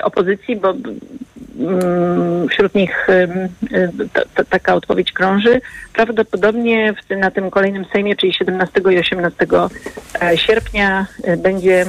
[0.02, 3.06] opozycji, bo mm, wśród nich
[4.50, 5.60] taka odpowiedź krąży.
[5.92, 9.46] Prawdopodobnie na tym kolejnym Sejmie, czyli 17 i 18
[10.22, 11.86] e, sierpnia, e, będzie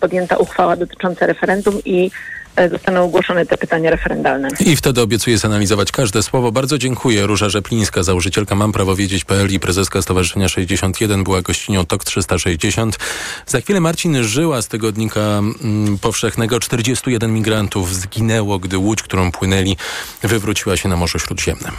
[0.00, 4.48] podjęta uchwała dotycząca referendum i E, zostaną ogłoszone te pytania referendalne.
[4.60, 6.52] I wtedy obiecuję zanalizować każde słowo.
[6.52, 7.26] Bardzo dziękuję.
[7.26, 12.98] Róża Rzeplińska, założycielka Mam Prawo Wiedzieć.pl i prezeska Stowarzyszenia 61 była gościnią TOK 360.
[13.46, 16.60] Za chwilę Marcin Żyła z tygodnika mm, powszechnego.
[16.60, 19.76] 41 migrantów zginęło, gdy łódź, którą płynęli,
[20.22, 21.72] wywróciła się na Morzu Śródziemnym.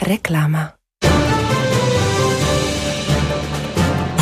[0.00, 0.79] Reklama.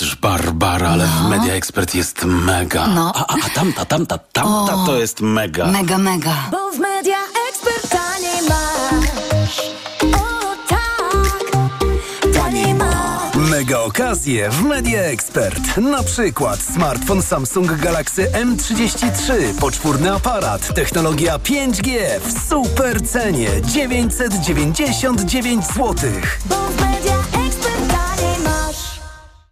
[0.00, 1.12] Patrz, Barbara, ale no.
[1.12, 2.86] w Media Expert jest mega.
[2.86, 3.12] No.
[3.14, 5.66] A, a, a tamta, tamta, tamta o, to jest mega.
[5.66, 6.34] Mega, mega.
[6.50, 7.16] Bo w Media
[7.48, 9.60] Expert taniej masz.
[10.14, 11.34] O tak,
[12.34, 13.36] taniej masz.
[13.50, 15.76] Mega okazje w Media Expert.
[15.76, 25.94] Na przykład smartfon Samsung Galaxy M33, poczwórny aparat, technologia 5G w super cenie 999 zł.
[26.46, 27.19] Bo w Media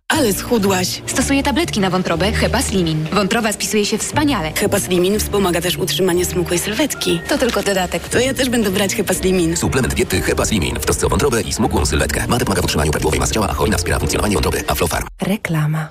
[0.08, 1.02] ale schudłaś.
[1.06, 3.06] Stosuję tabletki na wątrobę Hepa Slimin.
[3.12, 4.52] Wątroba spisuje się wspaniale.
[4.52, 7.20] Hepa Slimin wspomaga też utrzymanie smukłej sylwetki.
[7.28, 8.08] To tylko dodatek.
[8.08, 9.56] To ja też będę brać Hepa Slimin.
[9.56, 12.26] Suplement diety Hepa Slimin w trosce o wątrobę i smukłą sylwetkę.
[12.28, 14.64] Mate pomaga w utrzymaniu prawidłowej masy ciała, a hojna wspiera funkcjonowanie wątroby.
[14.68, 15.06] Aflofarm.
[15.20, 15.88] Reklama.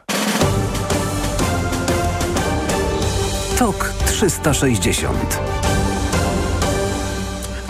[3.60, 5.40] TOK 360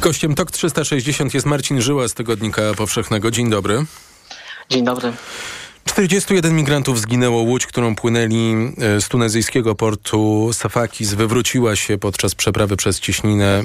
[0.02, 3.32] Gościem TOK 360 jest Marcin Żyła z Tygodnika Powszechnego.
[3.32, 3.86] Dzień dobry.
[4.70, 5.14] Dzień dobry.
[5.88, 7.42] 41 migrantów zginęło.
[7.42, 13.64] Łódź, którą płynęli e, z tunezyjskiego portu Safakis wywróciła się podczas przeprawy przez ciśninę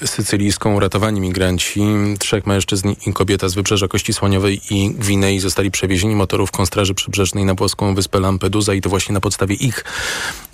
[0.00, 0.74] e, sycylijską.
[0.74, 1.82] Uratowani migranci,
[2.18, 7.44] trzech mężczyzn i kobieta z wybrzeża Kości Słoniowej i Gwinei zostali przewiezieni motorówką Straży Przybrzeżnej
[7.44, 9.84] na włoską wyspę Lampedusa i to właśnie na podstawie ich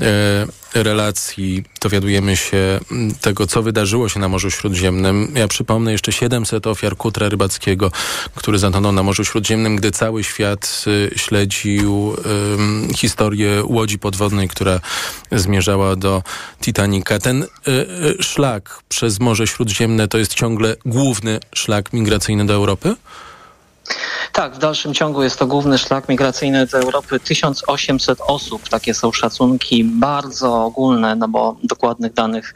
[0.00, 2.80] e, relacji dowiadujemy się
[3.20, 5.32] tego, co wydarzyło się na Morzu Śródziemnym.
[5.34, 7.92] Ja przypomnę jeszcze 700 ofiar kutra rybackiego,
[8.34, 10.84] który zatonął na Morzu Śródziemnym, gdy cały świat
[11.16, 14.80] śledził um, historię łodzi podwodnej, która
[15.32, 16.22] zmierzała do
[16.60, 17.18] Titanica.
[17.18, 17.46] Ten y,
[18.20, 22.94] y, szlak przez Morze Śródziemne to jest ciągle główny szlak migracyjny do Europy?
[24.32, 27.20] Tak, w dalszym ciągu jest to główny szlak migracyjny do Europy.
[27.20, 32.54] 1800 osób, takie są szacunki bardzo ogólne, no bo dokładnych danych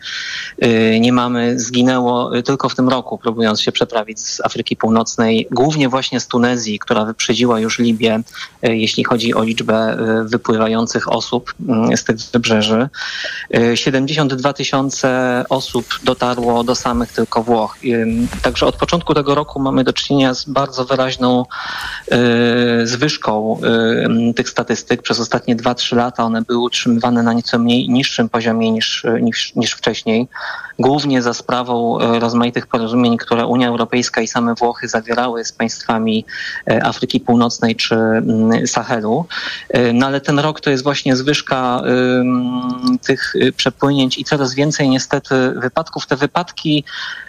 [0.65, 1.61] y, nie mamy.
[1.61, 6.27] Zginęło y, tylko w tym roku, próbując się przeprawić z Afryki Północnej, głównie właśnie z
[6.27, 8.21] Tunezji, która wyprzedziła już Libię,
[8.67, 11.55] y, jeśli chodzi o liczbę wypływających osób
[11.97, 12.89] z tych wybrzeży.
[13.75, 17.77] 72 tysiące osób dotarło do samych tylko Włoch.
[18.43, 20.85] Także od początku tego roku mamy do czynienia z bardzo
[21.23, 21.45] wyraźną
[22.83, 23.61] Y, zwyżką
[24.31, 25.03] y, tych statystyk.
[25.03, 29.73] Przez ostatnie 2-3 lata one były utrzymywane na nieco mniej niższym poziomie niż, niż, niż
[29.73, 30.29] wcześniej,
[30.83, 36.25] głównie za sprawą y, rozmaitych porozumień, które Unia Europejska i same Włochy zawierały z państwami
[36.83, 39.27] Afryki Północnej czy mm, Sahelu.
[39.95, 41.83] No ale ten rok to jest właśnie zwyżka
[43.07, 46.07] tych przepłynięć i coraz więcej niestety wypadków.
[46.07, 46.85] Te wypadki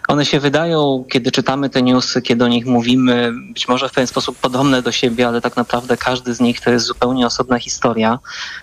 [0.08, 4.08] one się wydają, kiedy czytamy te newsy, kiedy o nich mówimy, być może w pewien
[4.08, 8.20] sposób podobne do siebie, ale tak naprawdę każdy z nich to jest zupełnie osobna historia.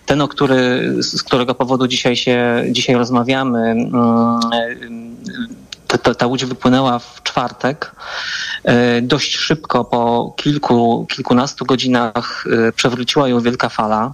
[0.07, 3.91] Ten, o który, z którego powodu dzisiaj się, dzisiaj rozmawiamy,
[4.81, 5.60] And.
[5.93, 7.93] Mm, ta, ta łódź wypłynęła w czwartek.
[8.65, 14.13] E, dość szybko, po kilku, kilkunastu godzinach e, przewróciła ją wielka fala.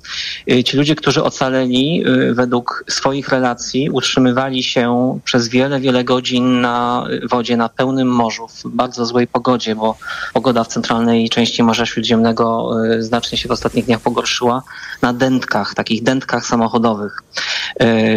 [0.50, 7.06] E, ci ludzie, którzy ocaleli, według swoich relacji, utrzymywali się przez wiele, wiele godzin na
[7.30, 9.98] wodzie, na pełnym morzu, w bardzo złej pogodzie, bo
[10.34, 14.62] pogoda w centralnej części Morza Śródziemnego znacznie się w ostatnich dniach pogorszyła,
[15.02, 17.22] na dętkach, takich dętkach samochodowych.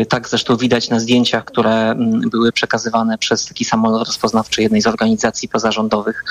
[0.10, 1.96] Tak zresztą widać na zdjęciach, które
[2.32, 6.24] były przekazywane przez taki samolot rozpoznawczy jednej z organizacji pozarządowych,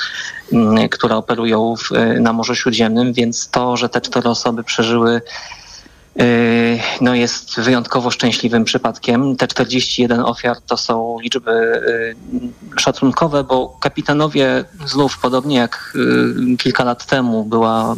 [0.52, 5.20] mm, które operują w, na Morzu Śródziemnym, więc to, że te cztery osoby przeżyły
[7.00, 9.36] no jest wyjątkowo szczęśliwym przypadkiem.
[9.36, 11.82] Te 41 ofiar to są liczby
[12.32, 17.94] yy, szacunkowe, bo kapitanowie znów, podobnie jak yy, kilka lat temu była,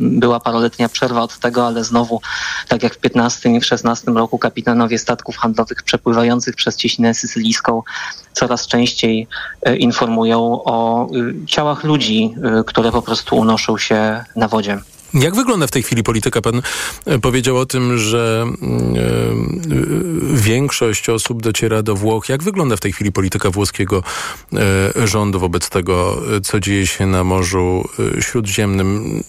[0.00, 2.20] była paroletnia przerwa od tego, ale znowu,
[2.68, 7.82] tak jak w 15 i w 16 roku, kapitanowie statków handlowych przepływających przez cieśninę sycylijską
[8.32, 9.26] coraz częściej
[9.78, 11.08] informują o
[11.46, 12.34] ciałach ludzi,
[12.66, 14.78] które po prostu unoszą się na wodzie.
[15.14, 16.40] Jak wygląda w tej chwili polityka?
[16.40, 16.62] Pan
[17.06, 22.28] e, powiedział o tym, że y, większość osób dociera do Włoch.
[22.28, 24.02] Jak wygląda w tej chwili polityka włoskiego
[24.96, 27.88] y, rządu wobec tego, co dzieje się na Morzu
[28.20, 29.22] Śródziemnym?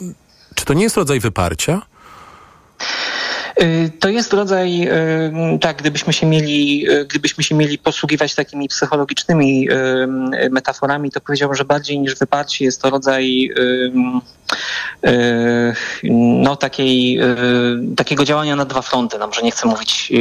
[0.55, 1.81] Czy to nie jest rodzaj wyparcia?
[3.99, 4.89] To jest rodzaj,
[5.61, 9.67] tak, gdybyśmy się mieli, gdybyśmy się mieli posługiwać takimi psychologicznymi
[10.51, 13.51] metaforami, to powiedziałbym, że bardziej niż wyparcie jest to rodzaj
[16.43, 17.19] no, takiej,
[17.95, 19.17] takiego działania na dwa fronty.
[19.19, 20.11] No, może nie chcę mówić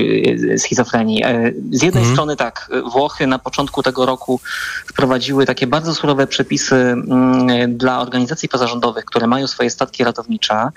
[0.59, 1.25] schizofrenii.
[1.71, 2.15] Z jednej mhm.
[2.15, 4.41] strony tak, Włochy na początku tego roku
[4.87, 10.69] wprowadziły takie bardzo surowe przepisy mm, dla organizacji pozarządowych, które mają swoje statki ratownicze.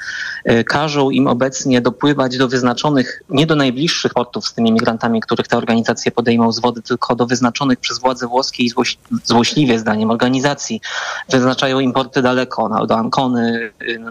[0.66, 5.58] Każą im obecnie dopływać do wyznaczonych, nie do najbliższych portów z tymi migrantami, których te
[5.58, 10.82] organizacje podejmą z wody, tylko do wyznaczonych przez władze włoskie i złoś, złośliwie zdaniem organizacji
[11.30, 13.41] wyznaczają importy daleko, no, do Ancony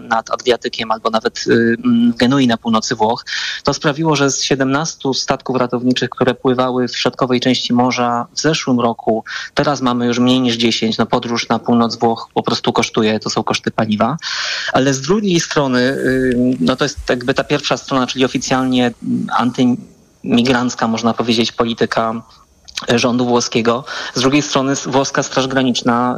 [0.01, 3.25] nad Adriatykiem albo nawet y, mm, Genui na północy Włoch.
[3.63, 8.79] To sprawiło, że z 17 statków ratowniczych, które pływały w środkowej części morza w zeszłym
[8.79, 10.97] roku, teraz mamy już mniej niż 10.
[10.97, 14.17] No, podróż na północ Włoch po prostu kosztuje, to są koszty paliwa.
[14.73, 18.91] Ale z drugiej strony, y, no to jest jakby ta pierwsza strona, czyli oficjalnie
[19.37, 22.21] antymigrancka, można powiedzieć, polityka
[22.89, 23.83] rządu włoskiego.
[24.13, 26.17] Z drugiej strony włoska Straż Graniczna,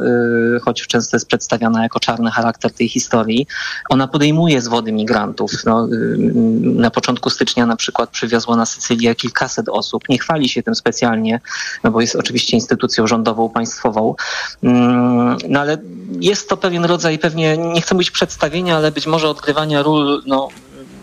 [0.55, 3.47] y, choć często jest przedstawiana jako czarny charakter tej historii,
[3.89, 5.51] ona podejmuje z wody migrantów.
[5.65, 6.17] No, y,
[6.63, 10.09] na początku stycznia na przykład przywiozło na Sycylię kilkaset osób.
[10.09, 11.39] Nie chwali się tym specjalnie,
[11.83, 14.15] no bo jest oczywiście instytucją rządową, państwową.
[14.63, 15.77] Mm, no ale
[16.19, 20.49] jest to pewien rodzaj pewnie, nie chcę mówić przedstawienia, ale być może odgrywania ról no,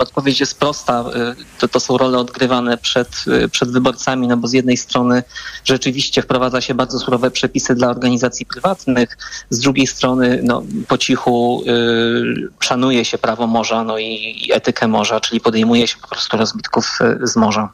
[0.01, 1.05] odpowiedź jest prosta.
[1.41, 5.23] Y, to, to są role odgrywane przed, y, przed wyborcami, no bo z jednej strony
[5.65, 9.19] rzeczywiście wprowadza się bardzo surowe przepisy dla organizacji prywatnych,
[9.51, 14.89] z drugiej strony no, po cichu y, szanuje się prawo morza no i, i etykę
[14.89, 17.69] morza, czyli podejmuje się po prostu rozbitków y, z morza.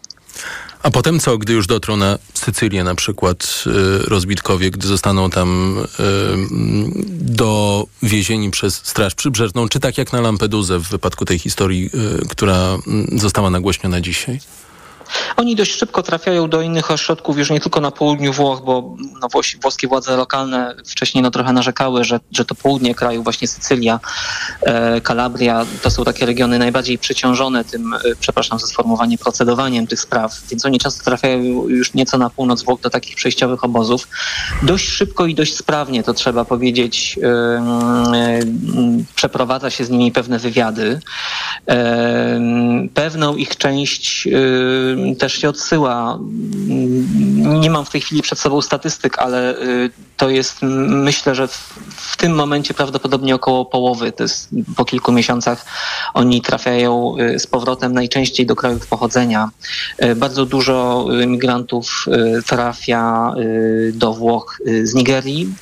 [0.86, 3.70] A potem co, gdy już dotrą na Sycylię na przykład y,
[4.08, 5.84] rozbitkowie, gdy zostaną tam y,
[7.08, 11.90] dowiezieni przez Straż Przybrzeżną, czy tak jak na Lampedusę w wypadku tej historii,
[12.22, 14.40] y, która mm, została nagłośniona dzisiaj?
[15.36, 19.28] Oni dość szybko trafiają do innych ośrodków, już nie tylko na południu Włoch, bo no,
[19.62, 24.00] włoskie władze lokalne wcześniej no, trochę narzekały, że, że to południe kraju, właśnie Sycylia,
[24.62, 30.00] e, Kalabria, to są takie regiony najbardziej przeciążone tym, e, przepraszam za sformułowanie, procedowaniem tych
[30.00, 31.38] spraw, więc oni często trafiają
[31.68, 34.08] już nieco na północ Włoch do takich przejściowych obozów.
[34.62, 38.40] Dość szybko i dość sprawnie, to trzeba powiedzieć, e,
[39.14, 41.00] przeprowadza się z nimi pewne wywiady.
[42.94, 44.28] Pewną ich część
[45.18, 46.18] też się odsyła.
[47.36, 49.54] Nie mam w tej chwili przed sobą statystyk, ale
[50.16, 54.12] to jest myślę, że w, tym momencie prawdopodobnie około połowy.
[54.12, 55.64] To jest po kilku miesiącach
[56.14, 59.50] oni trafiają z powrotem najczęściej do krajów pochodzenia.
[60.16, 62.06] Bardzo dużo migrantów
[62.46, 63.34] trafia
[63.92, 65.54] do Włoch z Nigerii,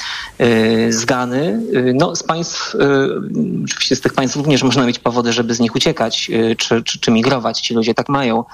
[0.88, 1.60] z Gany,
[1.94, 2.76] no z państw,
[3.64, 7.10] oczywiście z tych państw również można mieć powody, żeby z nich uciekać czy, czy, czy
[7.10, 7.60] migrować.
[7.60, 8.44] Ci ludzie tak mają,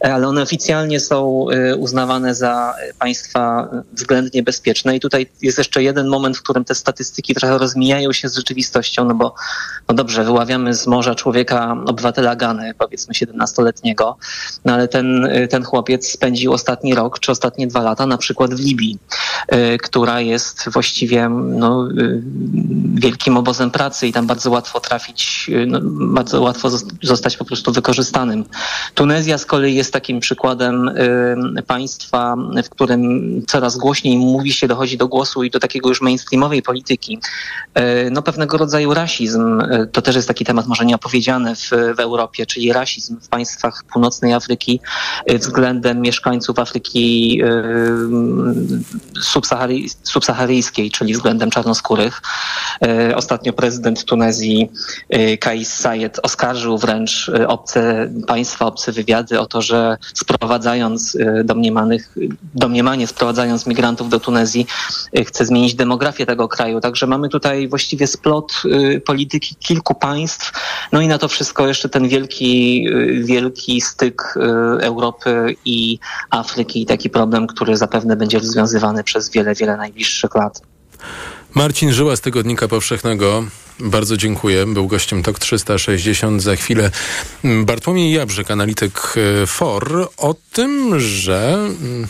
[0.00, 1.46] ale one oficjalnie są
[1.78, 7.34] uznawane za państwa względnie bezpieczne i tutaj jest jeszcze jeden moment, w którym te statystyki
[7.34, 9.34] trochę rozmijają się z rzeczywistością, no bo
[9.88, 14.16] no dobrze, wyławiamy z morza człowieka, obywatela Gany, powiedzmy 17-letniego,
[14.64, 18.60] no ale ten, ten chłopiec spędził ostatni rok czy ostatnie dwa lata na przykład w
[18.60, 18.98] Libii,
[19.54, 22.22] y, która jest właściwie no, y,
[22.94, 25.80] wielkim obozem pracy i tam bardzo łatwo trafić, y, no,
[26.14, 26.70] bardzo łatwo
[27.02, 28.44] zostać po prostu wykorzystanym.
[28.94, 30.90] Tunezja z kolei jest takim przykładem
[31.66, 36.62] państwa, w którym coraz głośniej mówi się, dochodzi do głosu i do takiego już mainstreamowej
[36.62, 37.18] polityki.
[38.10, 42.72] No pewnego rodzaju rasizm, to też jest taki temat może nieopowiedziany w, w Europie, czyli
[42.72, 44.80] rasizm w państwach północnej Afryki
[45.28, 47.42] względem mieszkańców Afryki
[50.02, 52.22] subsaharyjskiej, czyli względem czarnoskórych.
[53.14, 54.70] Ostatnio prezydent Tunezji
[55.40, 62.14] Kais Sayed oskarżył wręcz obce państwa, obce wywiady o to, że sprowadzając domniemanych,
[62.54, 64.66] domniemanie sprowadzając migrantów do Tunezji
[65.26, 66.80] chce zmienić demografię tego kraju.
[66.80, 68.52] Także mamy tutaj właściwie splot
[69.06, 70.52] polityki kilku państw.
[70.92, 72.86] No i na to wszystko jeszcze ten wielki,
[73.24, 74.34] wielki styk
[74.80, 75.98] Europy i
[76.30, 80.62] Afryki, taki problem, który zapewne będzie rozwiązywany przez wiele, wiele najbliższych lat.
[81.54, 83.44] Marcin Żyła z Tygodnika Powszechnego.
[83.80, 84.66] Bardzo dziękuję.
[84.66, 86.42] Był gościem TOK 360.
[86.42, 86.90] Za chwilę
[87.64, 92.06] Bartłomiej Jabrzek, analityk e, FOR, o tym, że mm,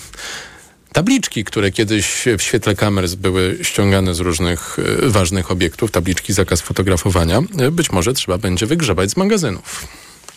[0.92, 6.60] tabliczki, które kiedyś w świetle kamer były ściągane z różnych e, ważnych obiektów, tabliczki zakaz
[6.60, 9.86] fotografowania, e, być może trzeba będzie wygrzebać z magazynów.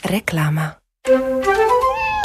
[0.04, 0.76] Reklama.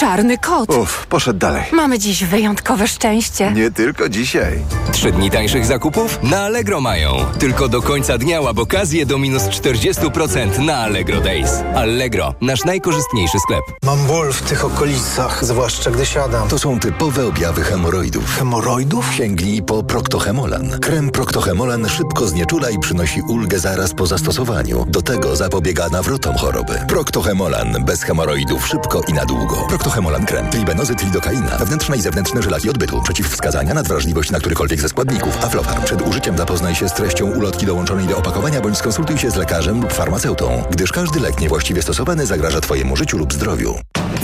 [0.01, 0.71] Czarny kot.
[0.77, 1.63] Uff, poszedł dalej.
[1.73, 3.53] Mamy dziś wyjątkowe szczęście.
[3.53, 4.59] Nie tylko dzisiaj.
[4.93, 7.17] Trzy dni tańszych zakupów na Allegro mają.
[7.39, 11.51] Tylko do końca dnia łap okazję do minus 40% na Allegro Days.
[11.77, 13.61] Allegro, nasz najkorzystniejszy sklep.
[13.85, 16.49] Mam ból w tych okolicach, zwłaszcza gdy siadam.
[16.49, 18.37] To są typowe objawy hemoroidów.
[18.39, 19.15] Hemoroidów?
[19.15, 20.79] Sięgnij po Proctohemolan.
[20.81, 24.85] Krem Proctohemolan szybko znieczula i przynosi ulgę zaraz po zastosowaniu.
[24.89, 26.81] Do tego zapobiega nawrotom choroby.
[26.89, 29.67] Proctohemolan bez hemoroidów szybko i na długo.
[29.93, 30.51] Proctohemolan krem.
[30.51, 31.59] Tribenozyt, lidokaina.
[31.59, 33.03] Wewnętrzne i zewnętrzne żelaki odbytu.
[33.03, 35.45] Przeciwwskazania, nadwrażliwość na którykolwiek ze składników.
[35.45, 35.83] Aflofarm.
[35.83, 39.83] Przed użyciem zapoznaj się z treścią ulotki dołączonej do opakowania bądź skonsultuj się z lekarzem
[39.83, 43.75] lub farmaceutą, gdyż każdy lek niewłaściwie stosowany zagraża Twojemu życiu lub zdrowiu.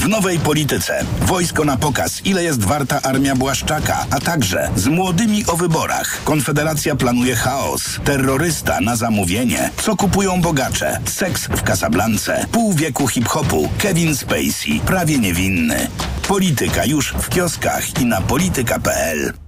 [0.09, 1.05] W nowej polityce.
[1.21, 2.21] Wojsko na pokaz.
[2.25, 4.07] Ile jest warta armia Błaszczaka?
[4.11, 6.25] A także z młodymi o wyborach.
[6.25, 8.01] Konfederacja planuje chaos.
[8.05, 9.71] Terrorysta na zamówienie.
[9.83, 11.01] Co kupują bogacze?
[11.05, 12.47] Seks w Casablance.
[12.53, 13.69] Pół wieku hip-hopu.
[13.79, 14.81] Kevin Spacey.
[14.87, 15.89] Prawie niewinny.
[16.29, 19.48] Polityka już w kioskach i na polityka.pl.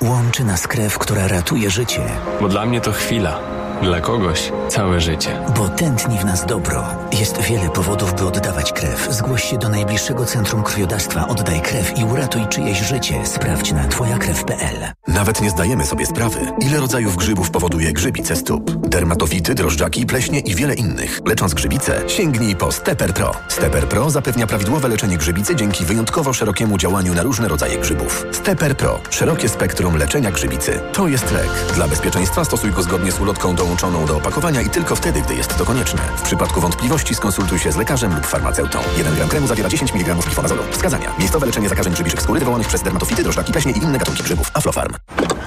[0.00, 2.00] Łączy nas krew, która ratuje życie.
[2.40, 3.55] Bo dla mnie to chwila.
[3.82, 5.40] Dla kogoś całe życie.
[5.56, 6.84] Bo tętni w nas dobro.
[7.12, 9.08] Jest wiele powodów, by oddawać krew.
[9.10, 11.28] Zgłoś się do najbliższego centrum krwiodawstwa.
[11.28, 13.26] Oddaj krew i uratuj czyjeś życie.
[13.26, 14.92] Sprawdź na twojakrew.pl.
[15.08, 18.70] Nawet nie zdajemy sobie sprawy, ile rodzajów grzybów powoduje grzybice stóp.
[18.70, 21.20] Dermatofity, drożdżaki, pleśnie i wiele innych.
[21.26, 23.34] Lecząc grzybice, sięgnij po Steper Pro.
[23.48, 28.26] Steper Pro zapewnia prawidłowe leczenie grzybicy dzięki wyjątkowo szerokiemu działaniu na różne rodzaje grzybów.
[28.32, 29.00] Steper Pro.
[29.10, 30.80] Szerokie spektrum leczenia grzybicy.
[30.92, 31.48] To jest lek.
[31.74, 35.56] Dla bezpieczeństwa stosuj go zgodnie z ulotką dołączoną do opakowania i tylko wtedy, gdy jest
[35.58, 36.02] to konieczne.
[36.16, 38.78] W przypadku wątpliwości skonsultuj się z lekarzem lub farmaceutą.
[38.98, 40.62] 1 gram kremu zawiera 10 mg glifonazolu.
[40.70, 41.12] Wskazania.
[41.18, 44.50] Miejscowe leczenie zakażeń grzybiczych skóry wywołanych przez dermatofity, drożdżaki, pleśnie i inne gatunki grzybów.
[44.54, 44.94] Aflofarm.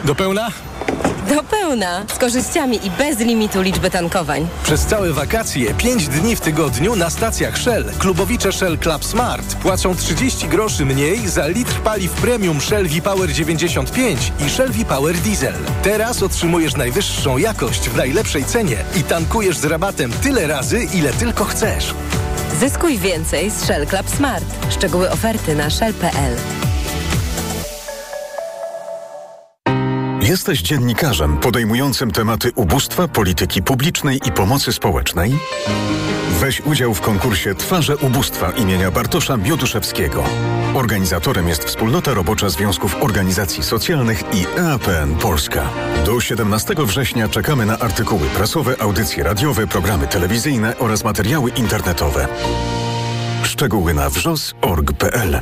[0.03, 0.49] Do pełna?
[1.30, 2.05] Do pełna.
[2.15, 4.47] Z korzyściami i bez limitu liczby tankowań.
[4.63, 7.86] Przez całe wakacje, 5 dni w tygodniu na stacjach Shell.
[7.99, 14.32] Klubowicze Shell Club Smart płacą 30 groszy mniej za litr paliw premium Shell V-Power 95
[14.47, 15.53] i Shell V-Power Diesel.
[15.84, 21.45] Teraz otrzymujesz najwyższą jakość w najlepszej cenie i tankujesz z rabatem tyle razy, ile tylko
[21.45, 21.93] chcesz.
[22.59, 24.45] Zyskuj więcej z Shell Club Smart.
[24.69, 26.36] Szczegóły oferty na shell.pl.
[30.30, 35.32] Jesteś dziennikarzem podejmującym tematy ubóstwa, polityki publicznej i pomocy społecznej?
[36.39, 40.23] Weź udział w konkursie Twarze Ubóstwa imienia Bartosza Bioduszewskiego.
[40.73, 45.69] Organizatorem jest Wspólnota Robocza Związków Organizacji Socjalnych i EAPN Polska.
[46.05, 52.27] Do 17 września czekamy na artykuły prasowe, audycje radiowe, programy telewizyjne oraz materiały internetowe.
[53.43, 55.41] Szczegóły na wrzos.org.pl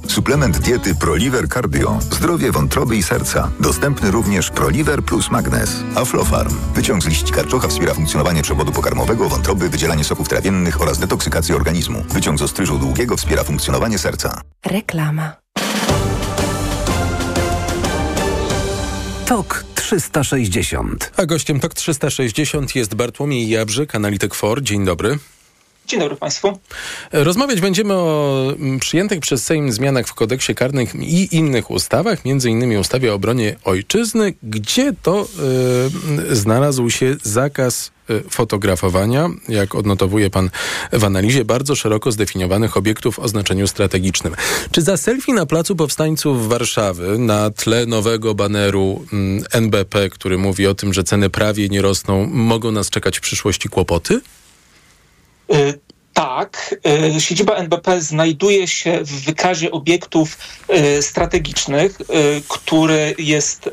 [0.11, 1.99] Suplement diety Proliver Cardio.
[2.01, 3.51] Zdrowie wątroby i serca.
[3.59, 5.83] Dostępny również Proliver plus Magnes.
[5.95, 6.55] Aflofarm.
[6.75, 12.03] Wyciąg z liści karczocha wspiera funkcjonowanie przewodu pokarmowego, wątroby, wydzielanie soków trawiennych oraz detoksykację organizmu.
[12.09, 14.41] Wyciąg z ostryżu długiego wspiera funkcjonowanie serca.
[14.65, 15.35] Reklama.
[19.25, 21.11] TOK 360.
[21.17, 24.61] A gościem TOK 360 jest Bartłomiej Jabrzyk, analityk FOR.
[24.63, 25.19] Dzień dobry.
[25.87, 26.59] Dzień dobry Państwu.
[27.11, 32.49] Rozmawiać będziemy o mm, przyjętych przez Sejm zmianach w kodeksie karnym i innych ustawach, między
[32.49, 35.27] innymi ustawie o obronie ojczyzny, gdzie to
[36.29, 40.49] y, znalazł się zakaz y, fotografowania, jak odnotowuje pan
[40.93, 44.35] w analizie, bardzo szeroko zdefiniowanych obiektów o znaczeniu strategicznym.
[44.71, 50.67] Czy za selfie na Placu Powstańców Warszawy na tle nowego baneru mm, NBP, który mówi
[50.67, 54.21] o tym, że ceny prawie nie rosną, mogą nas czekać w przyszłości kłopoty?
[55.53, 55.79] Y,
[56.13, 56.75] tak,
[57.15, 60.37] y, siedziba NBP znajduje się w wykazie obiektów
[60.97, 61.97] y, strategicznych,
[62.47, 63.69] który jest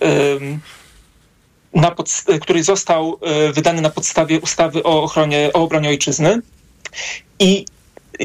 [1.75, 1.95] na
[2.41, 3.21] który został
[3.53, 6.41] wydany na podstawie ustawy o ochronie, o obronie ojczyzny.
[7.39, 7.65] I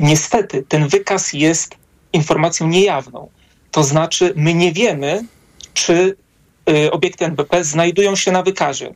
[0.01, 1.75] niestety ten wykaz jest
[2.13, 3.29] informacją niejawną.
[3.71, 5.25] To znaczy, my nie wiemy,
[5.73, 6.15] czy
[6.91, 8.93] obiekty NBP znajdują się na wykazie.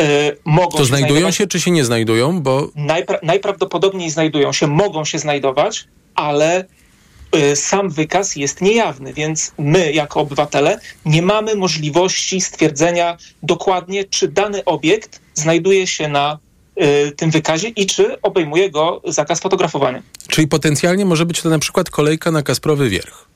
[0.00, 2.42] Y, mogą to znajdują się, czy się nie znajdują?
[2.42, 2.68] Bo...
[2.74, 5.84] Najpra najprawdopodobniej znajdują się, mogą się znajdować,
[6.14, 6.64] ale
[7.36, 14.28] y, sam wykaz jest niejawny, więc my jako obywatele nie mamy możliwości stwierdzenia dokładnie, czy
[14.28, 16.38] dany obiekt znajduje się na
[16.82, 20.02] y, tym wykazie i czy obejmuje go zakaz fotografowania.
[20.28, 23.26] Czyli potencjalnie może być to na przykład kolejka na Kasprowy Wierch.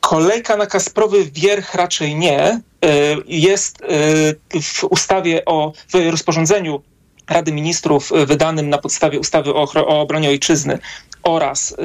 [0.00, 2.60] Kolejka na Kasprowy Wierch raczej nie.
[2.84, 6.82] E, jest e, w ustawie o, w rozporządzeniu
[7.28, 10.78] Rady Ministrów e, wydanym na podstawie ustawy o, o obronie ojczyzny
[11.22, 11.76] oraz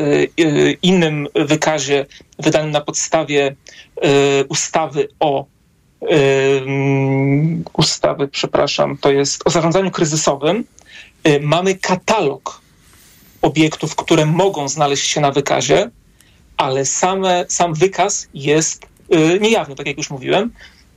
[0.82, 2.06] innym wykazie
[2.40, 3.56] wydanym na podstawie
[4.50, 5.46] ustawy o
[7.74, 10.64] ustawy, przepraszam, to jest o zarządzaniu kryzysowym.
[11.42, 12.62] Mamy katalog
[13.42, 15.90] obiektów, które mogą znaleźć się na wykazie
[16.58, 18.86] ale same, sam wykaz jest
[19.42, 20.52] niejawny, tak jak już mówiłem.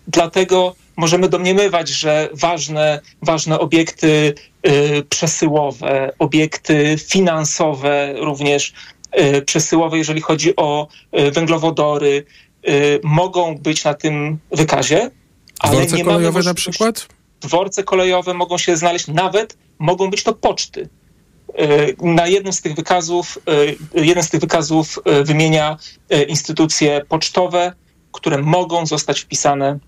[0.08, 4.34] Dlatego możemy domniemywać, że ważne, ważne obiekty
[4.66, 8.72] y, przesyłowe, obiekty finansowe, również
[9.20, 10.88] y, przesyłowe, jeżeli chodzi o
[11.32, 12.24] węglowodory,
[13.02, 15.10] mogą być na tym wykazie.
[15.58, 17.08] Ale dworce nie kolejowe na przykład?
[17.40, 20.88] Dworce kolejowe mogą się znaleźć, nawet mogą być to poczty.
[22.00, 23.38] Na jednym z tych wykazów,
[23.94, 25.76] jeden z tych wykazów wymienia
[26.28, 27.72] instytucje pocztowe,
[28.12, 29.78] które mogą zostać wpisane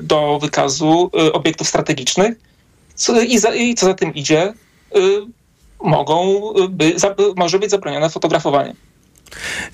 [0.00, 2.34] do wykazu obiektów strategicznych.
[3.28, 4.52] I, za, i co za tym idzie,
[5.82, 6.94] mogą by,
[7.36, 8.74] może być zabronione fotografowanie.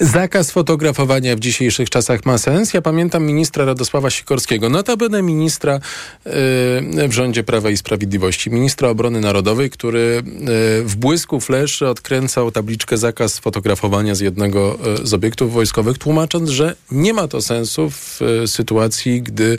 [0.01, 2.75] Zakaz fotografowania w dzisiejszych czasach ma sens.
[2.75, 5.81] Ja pamiętam ministra Radosława Sikorskiego, notabene ministra
[6.25, 12.51] yy, w rządzie Prawa i Sprawiedliwości, ministra obrony narodowej, który yy, w błysku fleszy odkręcał
[12.51, 17.91] tabliczkę zakaz fotografowania z jednego yy, z obiektów wojskowych, tłumacząc, że nie ma to sensu
[17.91, 19.59] w sytuacji, gdy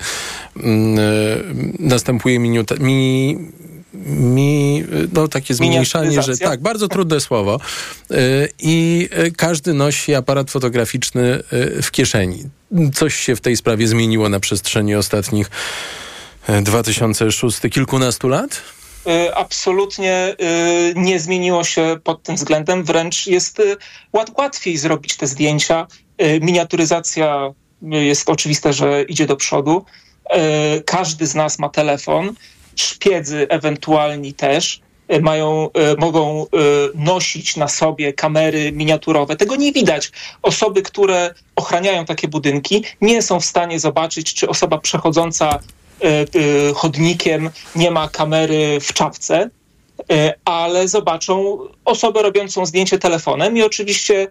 [0.58, 3.38] mm, następuje minuta, mi,
[3.94, 4.84] mi,
[5.14, 7.60] no takie zmniejszanie, że tak, bardzo trudne słowo.
[8.12, 12.44] Y, I y, każdy nosi aparat fotograficzny y, w kieszeni.
[12.94, 15.50] Coś się w tej sprawie zmieniło na przestrzeni ostatnich
[16.62, 18.62] 2006 kilkunastu lat?
[19.36, 20.36] Absolutnie
[20.96, 23.62] nie zmieniło się pod tym względem, wręcz jest
[24.38, 25.88] łatwiej zrobić te zdjęcia.
[26.42, 29.86] Miniaturyzacja jest oczywiste, że idzie do przodu.
[30.86, 32.36] Każdy z nas ma telefon,
[32.82, 36.46] szpiedzy ewentualni też e, mają, e, mogą
[36.96, 39.36] nosić na sobie kamery miniaturowe.
[39.36, 40.12] Tego nie widać.
[40.42, 45.60] Osoby, które ochraniają takie budynki, nie są w stanie zobaczyć, czy osoba przechodząca
[46.76, 49.50] chodnikiem nie ma kamery w czapce,
[50.46, 54.28] ale zobaczą osobę robiącą zdjęcie telefonem i oczywiście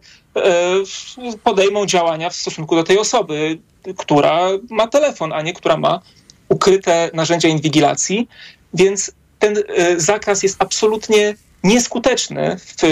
[1.44, 3.58] podejmą działania w stosunku do tej osoby
[3.96, 6.00] która ma telefon, a nie która ma
[6.48, 8.28] ukryte narzędzia inwigilacji,
[8.74, 11.34] więc ten e, zakaz jest absolutnie
[11.64, 12.82] nieskuteczny w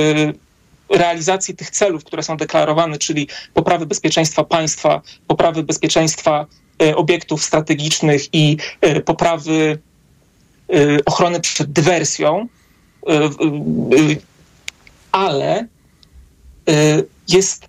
[0.90, 6.46] realizacji tych celów, które są deklarowane, czyli poprawy bezpieczeństwa państwa, poprawy bezpieczeństwa
[6.82, 8.57] e, obiektów strategicznych i
[9.05, 9.78] poprawy
[11.07, 12.48] ochrony przed dywersją,
[15.12, 15.66] ale
[17.28, 17.66] jest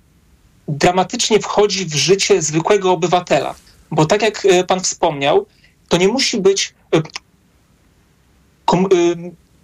[0.67, 3.55] dramatycznie wchodzi w życie zwykłego obywatela.
[3.91, 5.45] Bo tak jak pan wspomniał,
[5.89, 6.73] to nie musi być.
[6.95, 7.01] E, e,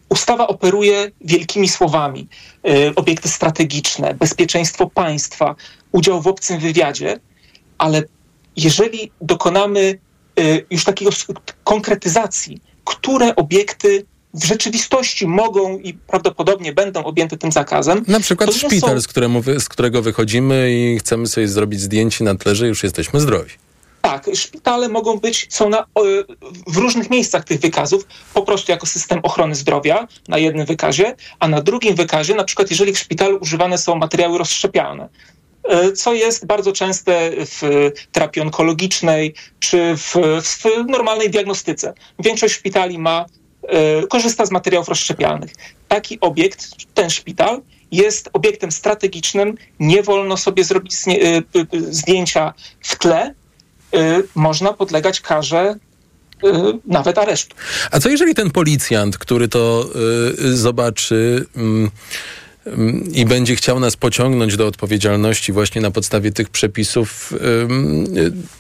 [0.10, 2.28] ustawa operuje wielkimi słowami.
[2.96, 5.56] Obiekty strategiczne, bezpieczeństwo państwa,
[5.92, 7.20] udział w obcym wywiadzie,
[7.78, 8.04] ale
[8.56, 10.00] jeżeli dokonamy
[10.70, 11.12] już takiego
[11.64, 18.04] konkretyzacji, które obiekty w rzeczywistości mogą i prawdopodobnie będą objęte tym zakazem.
[18.08, 19.02] Na przykład szpital, są...
[19.02, 23.20] z, któremu, z którego wychodzimy i chcemy sobie zrobić zdjęcie na tle, że już jesteśmy
[23.20, 23.52] zdrowi.
[24.12, 25.86] Tak, szpitale mogą być, są na,
[26.68, 31.48] w różnych miejscach tych wykazów, po prostu jako system ochrony zdrowia na jednym wykazie, a
[31.48, 35.10] na drugim wykazie, na przykład jeżeli w szpitalu używane są materiały rozszczepialne,
[35.64, 41.94] e, co jest bardzo częste w terapii onkologicznej czy w, w normalnej diagnostyce.
[42.20, 43.26] Większość szpitali ma
[43.68, 45.52] E, korzysta z materiałów rozszczepialnych.
[45.88, 51.42] Taki obiekt, ten szpital, jest obiektem strategicznym, nie wolno sobie zrobić e,
[51.92, 53.36] zdjęcia w tle,
[54.36, 55.76] można podlegać karze
[56.86, 57.56] nawet aresztu.
[57.92, 59.90] A co jeżeli ten policjant, który to
[60.54, 61.92] zobaczy mm,
[62.66, 67.34] mm, i będzie chciał nas pociągnąć do odpowiedzialności właśnie na podstawie tych przepisów,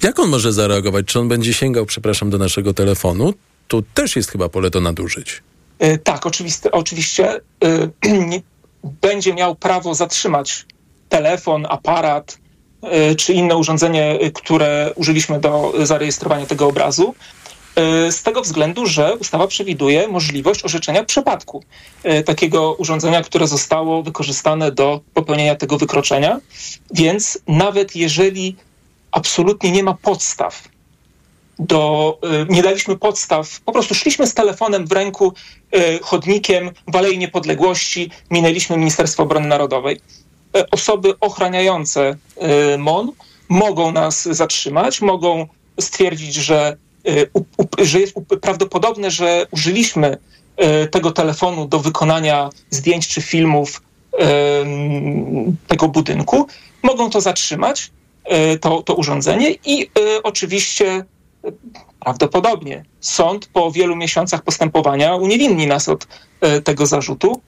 [0.04, 1.06] jak on może zareagować?
[1.06, 3.34] Czy on będzie sięgał, przepraszam, do naszego telefonu?
[3.72, 5.44] tu też jest chyba pole do nadużyć.
[6.04, 7.42] Tak, oczywiście, oczywiście
[9.02, 10.66] będzie miał prawo zatrzymać
[11.10, 12.38] telefon, aparat
[13.18, 17.16] czy inne urządzenie, które użyliśmy do zarejestrowania tego obrazu.
[18.10, 21.64] Z tego względu, że ustawa przewiduje możliwość orzeczenia przypadku
[22.26, 26.40] takiego urządzenia, które zostało wykorzystane do popełnienia tego wykroczenia.
[26.94, 28.56] Więc nawet jeżeli
[29.12, 30.68] absolutnie nie ma podstaw
[31.60, 32.18] do,
[32.50, 35.34] nie daliśmy podstaw, po prostu szliśmy z telefonem w ręku
[36.02, 40.00] chodnikiem w Alei Niepodległości, minęliśmy Ministerstwo Obrony Narodowej.
[40.58, 42.18] Y, osoby ochraniające
[42.78, 43.12] MON
[43.49, 45.47] mogą nas zatrzymać, mogą
[45.80, 46.78] stwierdzić, że,
[47.82, 50.18] że jest prawdopodobne, że użyliśmy
[50.91, 53.82] tego telefonu do wykonania zdjęć czy filmów
[55.68, 56.47] tego budynku.
[56.84, 57.91] Mogą to zatrzymać,
[58.62, 59.89] to, to urządzenie i
[60.24, 61.06] oczywiście
[61.99, 66.08] prawdopodobnie sąd po wielu miesiącach postępowania uniewinni nas od
[66.64, 67.41] tego zarzutu,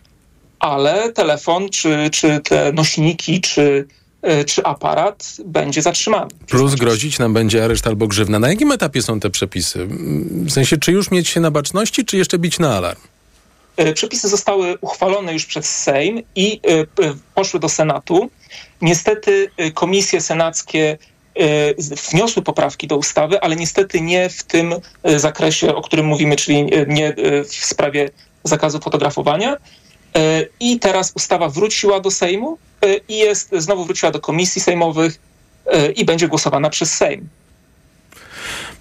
[0.63, 3.87] ale telefon, czy, czy te nośniki, czy,
[4.21, 6.31] e, czy aparat będzie zatrzymany.
[6.47, 8.39] Plus grozić nam będzie areszt albo grzywna.
[8.39, 9.87] Na jakim etapie są te przepisy?
[10.45, 12.99] W sensie, czy już mieć się na baczności, czy jeszcze bić na alarm?
[13.77, 16.59] E, przepisy zostały uchwalone już przez Sejm i
[17.35, 18.29] poszły do Senatu.
[18.81, 20.97] Niestety komisje senackie
[21.35, 21.73] E,
[22.11, 26.57] wniosły poprawki do ustawy, ale niestety nie w tym e, zakresie, o którym mówimy, czyli
[26.57, 28.09] e, nie w sprawie
[28.43, 29.57] zakazu fotografowania.
[30.59, 32.57] I teraz ustawa wróciła do Sejmu
[33.09, 35.19] i jest znowu wróciła do komisji sejmowych
[35.95, 37.29] i będzie głosowana przez Sejm.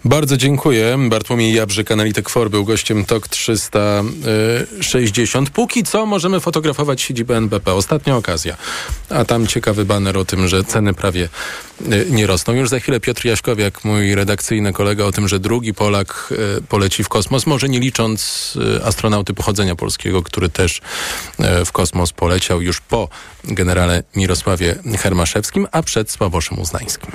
[0.05, 0.99] Bardzo dziękuję.
[1.09, 5.51] Bartłomiej Jabrzyk, analityk FOR, był gościem TOK 360.
[5.51, 7.75] Póki co możemy fotografować siedzibę NBP.
[7.75, 8.57] Ostatnia okazja.
[9.09, 11.29] A tam ciekawy baner o tym, że ceny prawie
[11.93, 12.55] y, nie rosną.
[12.55, 17.05] Już za chwilę Piotr Jaśkowiak, mój redakcyjny kolega, o tym, że drugi Polak y, poleci
[17.05, 20.81] w kosmos, może nie licząc y, astronauty pochodzenia polskiego, który też
[21.67, 23.09] w kosmos poleciał już po
[23.45, 27.13] generale Mirosławie Hermaszewskim, a przed Sławoszem Uznańskim.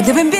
[0.00, 0.30] A gdybym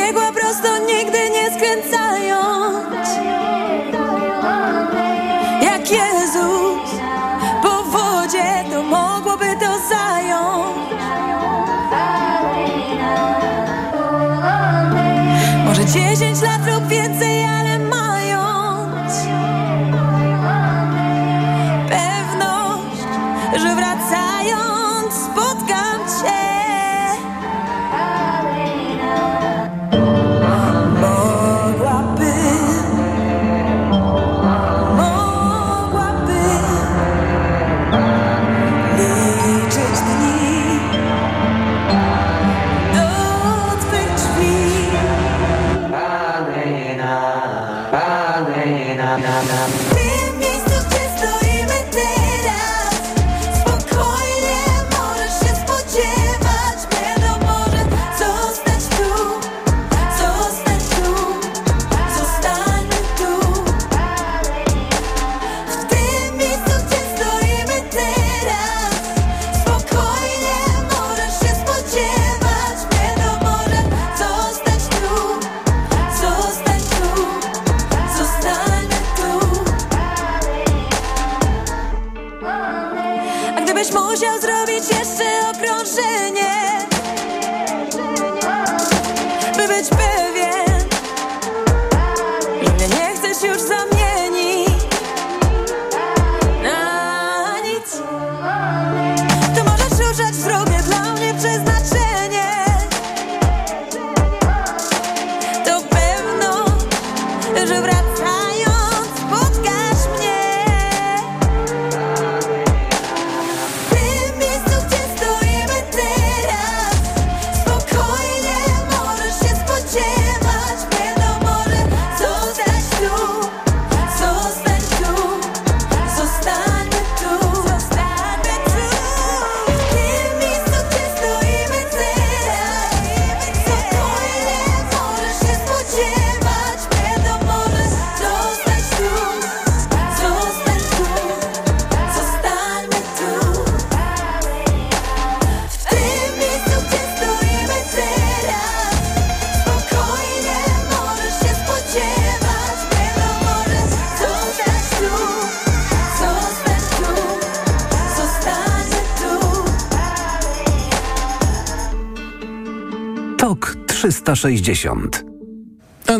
[164.34, 165.29] 360 A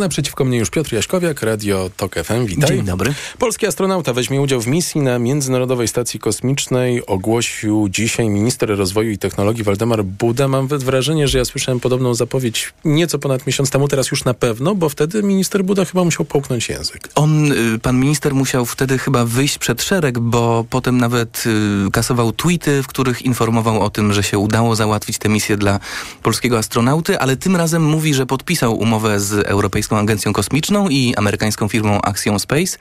[0.01, 2.47] naprzeciwko mnie już Piotr Jaśkowiak, Radio TOK FM.
[2.47, 2.69] Witaj.
[2.69, 3.15] Dzień dobry.
[3.39, 7.07] Polski astronauta weźmie udział w misji na Międzynarodowej Stacji Kosmicznej.
[7.07, 10.49] Ogłosił dzisiaj minister rozwoju i technologii Waldemar Buda.
[10.49, 14.75] Mam wrażenie, że ja słyszałem podobną zapowiedź nieco ponad miesiąc temu, teraz już na pewno,
[14.75, 17.09] bo wtedy minister Buda chyba musiał połknąć język.
[17.15, 21.45] On, y, pan minister musiał wtedy chyba wyjść przed szereg, bo potem nawet
[21.87, 25.81] y, kasował tweety, w których informował o tym, że się udało załatwić tę misję dla
[26.23, 31.69] polskiego astronauty, ale tym razem mówi, że podpisał umowę z Europejską Agencją Kosmiczną i amerykańską
[31.69, 32.79] firmą Axiom Space,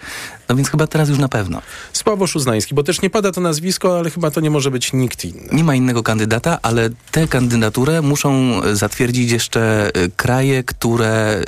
[0.50, 1.62] no więc chyba teraz już na pewno.
[1.94, 5.26] Sławosz Uznański, bo też nie pada to nazwisko, ale chyba to nie może być nikt
[5.26, 5.50] inny.
[5.52, 11.42] Nie ma innego kandydata, ale tę kandydaturę muszą zatwierdzić jeszcze y, kraje, które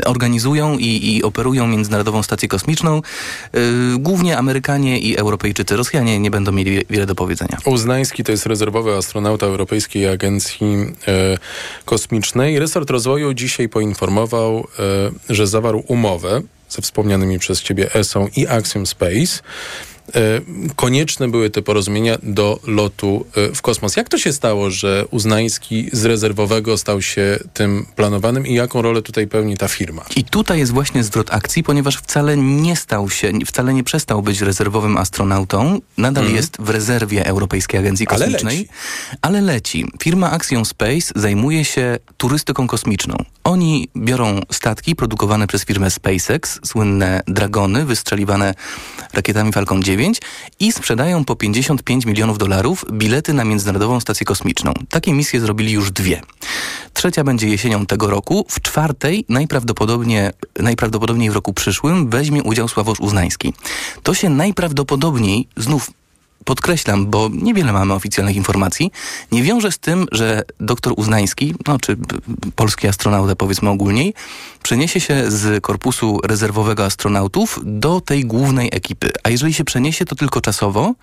[0.00, 3.02] y, organizują i, i operują Międzynarodową Stację Kosmiczną.
[3.98, 5.76] Głównie Amerykanie i Europejczycy.
[5.76, 7.58] Rosjanie nie będą mieli wie- wiele do powiedzenia.
[7.64, 10.66] Uznański to jest rezerwowy astronauta Europejskiej Agencji
[11.08, 11.38] e,
[11.84, 12.58] Kosmicznej.
[12.58, 14.82] Resort Rozwoju dzisiaj poinformował, e,
[15.28, 19.42] że zawarł umowę ze wspomnianymi przez ciebie ESą i Axiom Space.
[20.14, 20.40] E,
[20.76, 23.96] konieczne były te porozumienia do lotu e, w kosmos.
[23.96, 29.02] Jak to się stało, że Uznański z rezerwowego stał się tym planowanym i jaką rolę
[29.02, 30.04] tutaj pełni ta firma?
[30.16, 34.40] I tutaj jest właśnie zwrot akcji, ponieważ wcale nie stał się, wcale nie przestał być
[34.40, 35.80] rezerwowym astronautą.
[35.98, 36.36] Nadal Mhm.
[36.36, 38.58] jest w rezerwie Europejskiej Agencji Ale Kosmicznej.
[38.58, 38.68] leci.
[39.22, 39.86] Ale leci.
[40.02, 43.16] Firma Axiom Space zajmuje się turystyką kosmiczną.
[43.44, 48.54] Oni biorą statki produkowane przez firmę SpaceX, słynne dragony wystrzeliwane
[49.14, 49.99] rakietami Falcon 9
[50.60, 54.72] i sprzedają po 55 milionów dolarów bilety na Międzynarodową Stację Kosmiczną.
[54.88, 56.22] Takie misje zrobili już dwie.
[56.94, 58.46] Trzecia będzie jesienią tego roku.
[58.48, 63.52] W czwartej, najprawdopodobnie, najprawdopodobniej w roku przyszłym, weźmie udział Sławosz Uznański.
[64.02, 65.90] To się najprawdopodobniej, znów
[66.44, 68.92] podkreślam, bo niewiele mamy oficjalnych informacji,
[69.32, 71.96] nie wiąże z tym, że doktor Uznański, no czy
[72.56, 74.14] polski astronauta powiedzmy ogólniej,
[74.62, 79.10] przeniesie się z korpusu rezerwowego astronautów do tej głównej ekipy.
[79.22, 80.94] A jeżeli się przeniesie, to tylko czasowo,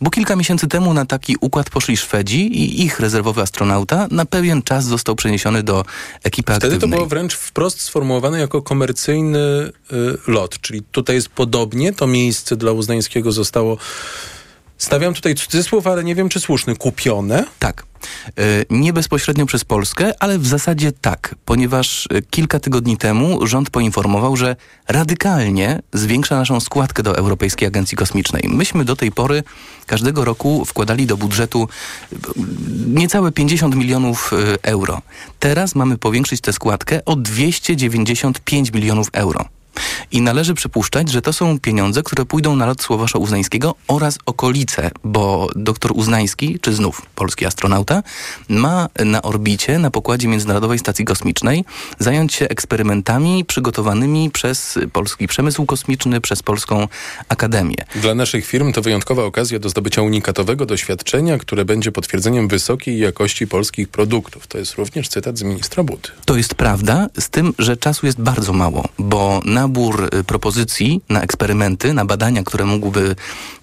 [0.00, 4.62] bo kilka miesięcy temu na taki układ poszli Szwedzi i ich rezerwowy astronauta na pewien
[4.62, 5.84] czas został przeniesiony do
[6.22, 6.98] ekipy Wtedy to aktywnej.
[6.98, 9.72] było wręcz wprost sformułowane jako komercyjny y,
[10.26, 13.76] lot, czyli tutaj jest podobnie, to miejsce dla Uznańskiego zostało,
[14.80, 17.44] stawiam tutaj cudzysłów, ale nie wiem czy słuszny, kupione.
[17.58, 17.86] Tak.
[18.26, 23.70] E, Nie bezpośrednio przez Polskę, ale w zasadzie tak, ponieważ e, kilka tygodni temu rząd
[23.70, 24.56] poinformował, że
[24.88, 28.42] radykalnie zwiększa naszą składkę do Europejskiej Agencji Kosmicznej.
[28.48, 29.42] Myśmy do tej pory
[29.86, 31.68] każdego roku wkładali do budżetu
[32.12, 32.16] e,
[32.86, 34.30] niecałe 50 milionów
[34.62, 35.02] euro.
[35.38, 39.59] Teraz mamy powiększyć tę składkę o 295 milionów euro.
[40.12, 44.90] I należy przypuszczać, że to są pieniądze, które pójdą na lot Słowosza Uznańskiego oraz okolice,
[45.04, 48.02] bo doktor Uznański, czy znów polski astronauta,
[48.48, 51.64] ma na orbicie, na pokładzie Międzynarodowej Stacji Kosmicznej
[51.98, 56.88] zająć się eksperymentami przygotowanymi przez polski przemysł kosmiczny, przez Polską
[57.28, 57.76] Akademię.
[57.94, 63.46] Dla naszych firm to wyjątkowa okazja do zdobycia unikatowego doświadczenia, które będzie potwierdzeniem wysokiej jakości
[63.46, 64.46] polskich produktów.
[64.46, 66.08] To jest również cytat z ministra Budy.
[66.24, 71.00] To jest prawda, z tym, że czasu jest bardzo mało, bo nabór nabór y, propozycji
[71.08, 73.16] na eksperymenty, na badania, które mógłby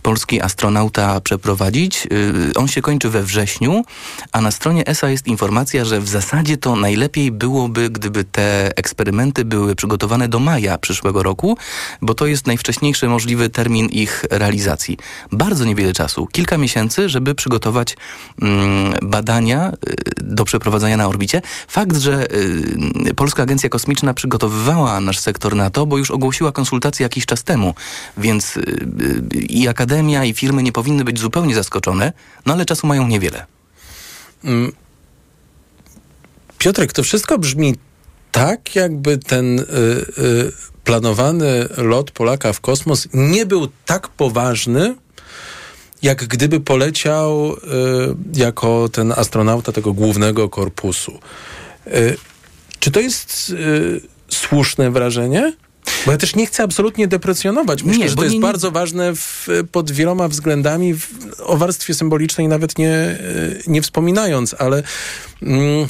[0.07, 2.07] polski astronauta przeprowadzić.
[2.51, 3.83] Y, on się kończy we wrześniu,
[4.31, 9.45] a na stronie ESA jest informacja, że w zasadzie to najlepiej byłoby, gdyby te eksperymenty
[9.45, 11.57] były przygotowane do maja przyszłego roku,
[12.01, 14.97] bo to jest najwcześniejszy możliwy termin ich realizacji.
[15.31, 17.97] Bardzo niewiele czasu, kilka miesięcy, żeby przygotować
[18.41, 21.41] mm, badania y, do przeprowadzania na orbicie.
[21.67, 22.27] Fakt, że
[23.07, 27.43] y, Polska Agencja Kosmiczna przygotowywała nasz sektor na to, bo już ogłosiła konsultacje jakiś czas
[27.43, 27.73] temu,
[28.17, 28.59] więc
[29.49, 32.13] i akademia, i firmy nie powinny być zupełnie zaskoczone,
[32.45, 33.45] no ale czasu mają niewiele.
[34.43, 34.71] Mm.
[36.57, 37.75] Piotrek, to wszystko brzmi
[38.31, 40.51] tak, jakby ten y, y,
[40.83, 44.95] planowany lot Polaka w kosmos nie był tak poważny,
[46.01, 47.57] jak gdyby poleciał y,
[48.33, 51.19] jako ten astronauta tego głównego korpusu.
[52.79, 53.53] Czy to jest
[54.29, 55.53] słuszne wrażenie?
[56.05, 57.83] Bo ja też nie chcę absolutnie deprecjonować.
[57.83, 61.09] Myślę, Nie, że to jest nie- bardzo ważne w, pod wieloma względami, w,
[61.43, 64.83] o warstwie symbolicznej nawet nie, y, nie wspominając, ale
[65.41, 65.87] mm,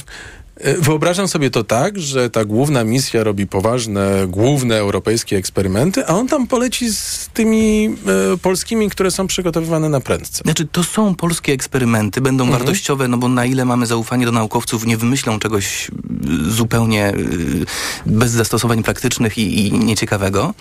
[0.78, 6.28] wyobrażam sobie to tak, że ta główna misja robi poważne, główne europejskie eksperymenty, a on
[6.28, 7.96] tam poleci z tymi
[8.34, 10.42] y, polskimi, które są przygotowywane na prędce.
[10.44, 12.58] Znaczy, to są polskie eksperymenty, będą Mhm.
[12.62, 17.66] wartościowe, no bo na ile mamy zaufanie do naukowców, nie wymyślą czegoś y, zupełnie y,
[18.06, 20.54] bez zastosowań praktycznych i, i nieciekawego.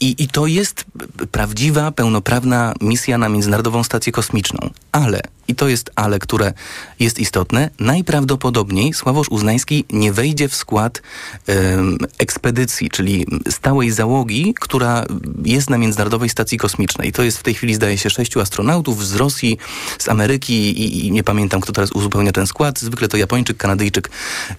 [0.00, 0.84] I, I to jest
[1.30, 4.70] prawdziwa, pełnoprawna misja na Międzynarodową Stację Kosmiczną.
[4.92, 6.52] Ale, i to jest ale, które
[7.00, 11.02] jest istotne, najprawdopodobniej Sławosz Uznański nie wejdzie w skład
[11.46, 15.04] em, ekspedycji, czyli stałej załogi, która
[15.44, 17.12] jest na Międzynarodowej Stacji Kosmicznej.
[17.12, 19.58] To jest w tej chwili, zdaje się, sześciu astronautów z Rosji,
[19.98, 22.80] z Ameryki i, i nie pamiętam, kto teraz uzupełnia ten skład.
[22.80, 24.10] Zwykle to Japończyk, Kanadyjczyk,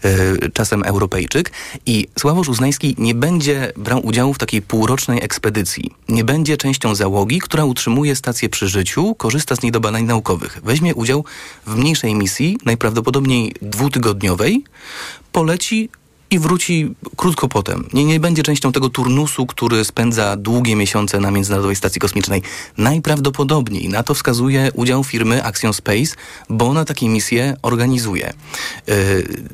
[0.03, 1.51] e, czasem Europejczyk.
[1.85, 5.91] I Sławosz Uznański nie będzie brał udziału w takiej półrocznej ekspedycji.
[6.09, 10.59] Nie będzie częścią załogi, która utrzymuje stację przy życiu, korzysta z niej do badań naukowych.
[10.63, 11.25] Weźmie udział
[11.65, 14.34] w mniejszej misji, najprawdopodobniej dwutygodniowej,
[15.31, 15.89] poleci
[16.39, 17.89] wróci krótko potem.
[17.93, 22.41] Nie, nie będzie częścią tego turnusu, który spędza długie miesiące na Międzynarodowej Stacji Kosmicznej.
[22.77, 26.15] Najprawdopodobniej na to wskazuje udział firmy Axion Space,
[26.49, 28.33] bo ona takie misje organizuje.
[28.87, 28.95] Yy,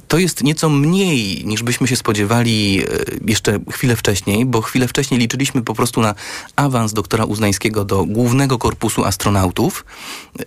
[0.07, 2.85] To jest nieco mniej niż byśmy się spodziewali yy,
[3.27, 6.15] jeszcze chwilę wcześniej, bo chwilę wcześniej liczyliśmy po prostu na
[6.55, 9.85] awans doktora Uznańskiego do głównego korpusu astronautów.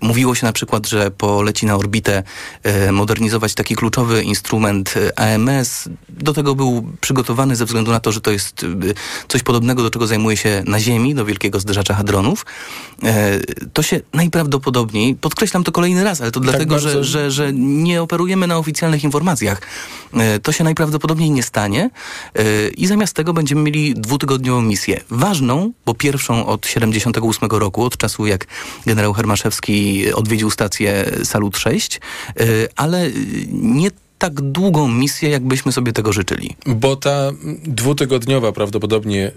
[0.01, 2.23] Mówiło się na przykład, że poleci na orbitę
[2.63, 5.89] e, modernizować taki kluczowy instrument e, AMS.
[6.25, 8.67] Do tego był przygotowany ze względu na to, że to jest e,
[9.29, 12.47] coś podobnego, do czego zajmuje się na Ziemi, do wielkiego zderzacza hadronów.
[13.03, 13.41] E,
[13.73, 17.53] To się najprawdopodobniej, podkreślam to kolejny raz, ale to Tak dlatego, bardzo- że, że, że
[17.53, 19.61] nie operujemy na oficjalnych informacjach.
[20.15, 21.91] E, To się najprawdopodobniej nie stanie
[22.35, 25.01] e, i zamiast tego będziemy mieli dwutygodniową misję.
[25.11, 28.47] Ważną, bo pierwszą od 78 roku, od czasu jak
[28.87, 32.45] generał Hermaszewski odwiedził stację Salut 6, e,
[32.77, 33.11] ale
[33.53, 33.91] nie
[34.25, 36.57] tak długą misję, jakbyśmy sobie tego życzyli.
[36.67, 37.31] Bo ta
[37.67, 39.33] dwutygodniowa prawdopodobnie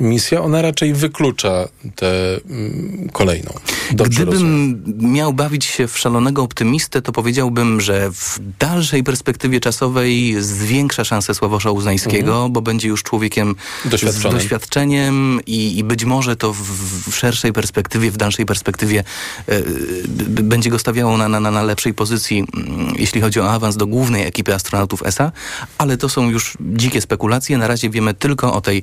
[0.00, 2.10] y, misja, ona raczej wyklucza tę
[2.50, 3.50] mm, kolejną.
[3.92, 4.74] Dobrze rozumiem.
[4.82, 11.04] Gdybym miał bawić się w szalonego optymistę, to powiedziałbym, że w dalszej perspektywie czasowej zwiększa
[11.04, 12.52] szansę Sławosza Uznańskiego, Mhm.
[12.52, 13.54] bo będzie już człowiekiem
[13.96, 16.60] z doświadczeniem i, i być może to w,
[17.10, 19.04] w szerszej perspektywie, w dalszej perspektywie
[20.08, 23.76] b- będzie go stawiało na, na, na- na lepszej pozycji, mm, jeśli chodzi o awans
[23.76, 25.32] do głównej ekipy astronautów ESA,
[25.78, 27.58] ale to są już dzikie spekulacje.
[27.58, 28.82] Na razie wiemy tylko o tej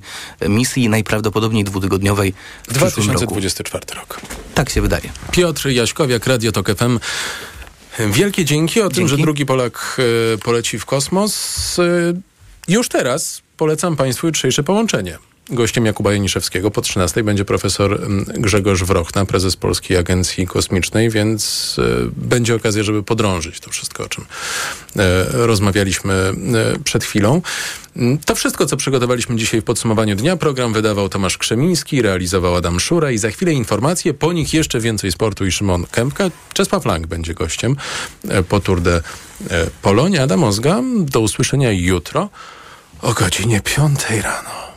[0.49, 3.25] misji najprawdopodobniej dwutygodniowej w przyszłym roku.
[3.25, 4.21] 2024 rok.
[4.53, 5.09] Tak się wydaje.
[5.31, 6.99] Piotr Jaśkowiak, Radio Tok FM.
[7.99, 9.09] Wielkie dzięki o tym, Dzięki.
[9.09, 9.97] że drugi Polak
[10.33, 11.79] e, poleci w kosmos.
[11.79, 11.83] E,
[12.67, 15.17] już teraz polecam Państwu jutrzejsze połączenie.
[15.49, 21.75] Gościem Jakuba Janiszewskiego po 13 będzie profesor mm, Grzegorz Wrochna, prezes Polskiej Agencji Kosmicznej, więc
[21.79, 24.25] e, będzie okazja, żeby podrążyć to wszystko, o czym
[24.95, 26.33] e, rozmawialiśmy e,
[26.83, 27.41] przed chwilą.
[27.95, 30.35] Mm, To wszystko, co przygotowaliśmy dzisiaj w podsumowaniu dnia.
[30.37, 35.11] Program wydawał Tomasz Krzemiński, realizował Adam Szura i za chwilę informacje, po nich jeszcze więcej
[35.11, 36.29] sportu i Szymon Kępka.
[36.53, 37.75] Czesław Lang będzie gościem
[38.49, 39.01] po Tour de
[39.81, 40.23] Polonia.
[40.23, 42.29] Adam Ozga, do usłyszenia jutro
[43.01, 44.72] o godzinie 5 rano.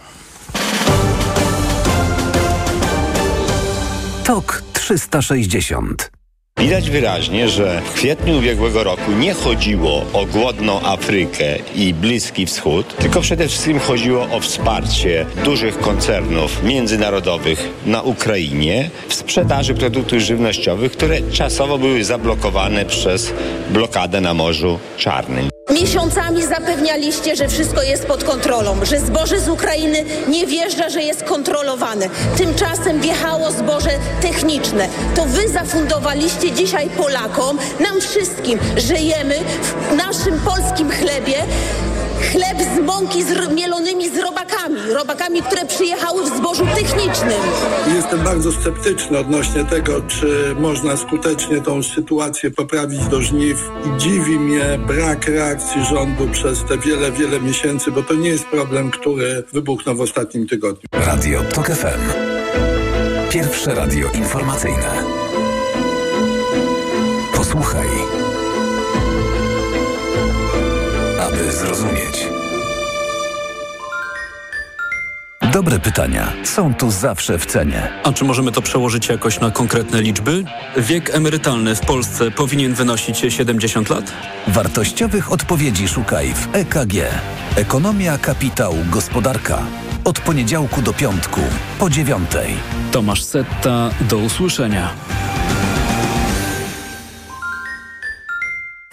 [4.27, 6.11] TOK 360.
[6.59, 12.97] Widać wyraźnie, że w kwietniu ubiegłego roku nie chodziło o głodną Afrykę i Bliski Wschód,
[12.97, 20.93] tylko przede wszystkim chodziło o wsparcie dużych koncernów międzynarodowych na Ukrainie w sprzedaży produktów żywnościowych,
[20.93, 23.33] które czasowo były zablokowane przez
[23.71, 25.56] blokadę na Morzu Czarnym.
[25.71, 31.25] Miesiącami zapewnialiście, że wszystko jest pod kontrolą, że zboże z Ukrainy nie wjeżdża, że jest
[31.25, 32.09] kontrolowane.
[32.37, 33.91] Tymczasem wjechało zboże
[34.23, 34.89] techniczne.
[35.17, 41.35] To wy zafundowaliście dzisiaj Polakom, nam wszystkim, że jemy w naszym polskim chlebie
[42.21, 44.81] chleb z mąki z mielonymi z robakami.
[44.95, 47.41] Robakami, które przyjechały w zbożu technicznym.
[47.95, 53.71] Jestem bardzo sceptyczny odnośnie tego, czy można skutecznie tą sytuację poprawić do żniw.
[53.87, 58.45] I dziwi mnie brak reakcji rządu przez te wiele, wiele miesięcy, bo to nie jest
[58.45, 60.89] problem, który wybuchnął w ostatnim tygodniu.
[60.93, 62.27] Radio TOK FM.
[63.31, 65.03] Pierwsze radio informacyjne.
[67.35, 68.26] Posłuchaj.
[71.27, 72.29] Aby zrozumieć.
[75.53, 77.89] Dobre pytania są tu zawsze w cenie.
[78.05, 80.45] A czy możemy to przełożyć jakoś na konkretne liczby?
[80.77, 84.13] Wiek emerytalny w Polsce powinien wynosić 70 lat?
[84.49, 86.95] Wartościowych odpowiedzi szukaj w EKG.
[87.57, 89.59] Ekonomia, kapitał, gospodarka.
[90.05, 91.41] Od poniedziałku do piątku,
[91.79, 92.55] po dziewiątej.
[92.93, 94.91] Tomasz Setta, do usłyszenia.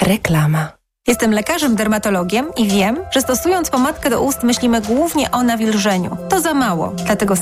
[0.01, 0.82] Reklama.
[1.07, 6.17] Jestem lekarzem dermatologiem i wiem, że stosując pomadkę do ust myślimy głównie o nawilżeniu.
[6.29, 7.41] To za mało, dlatego sam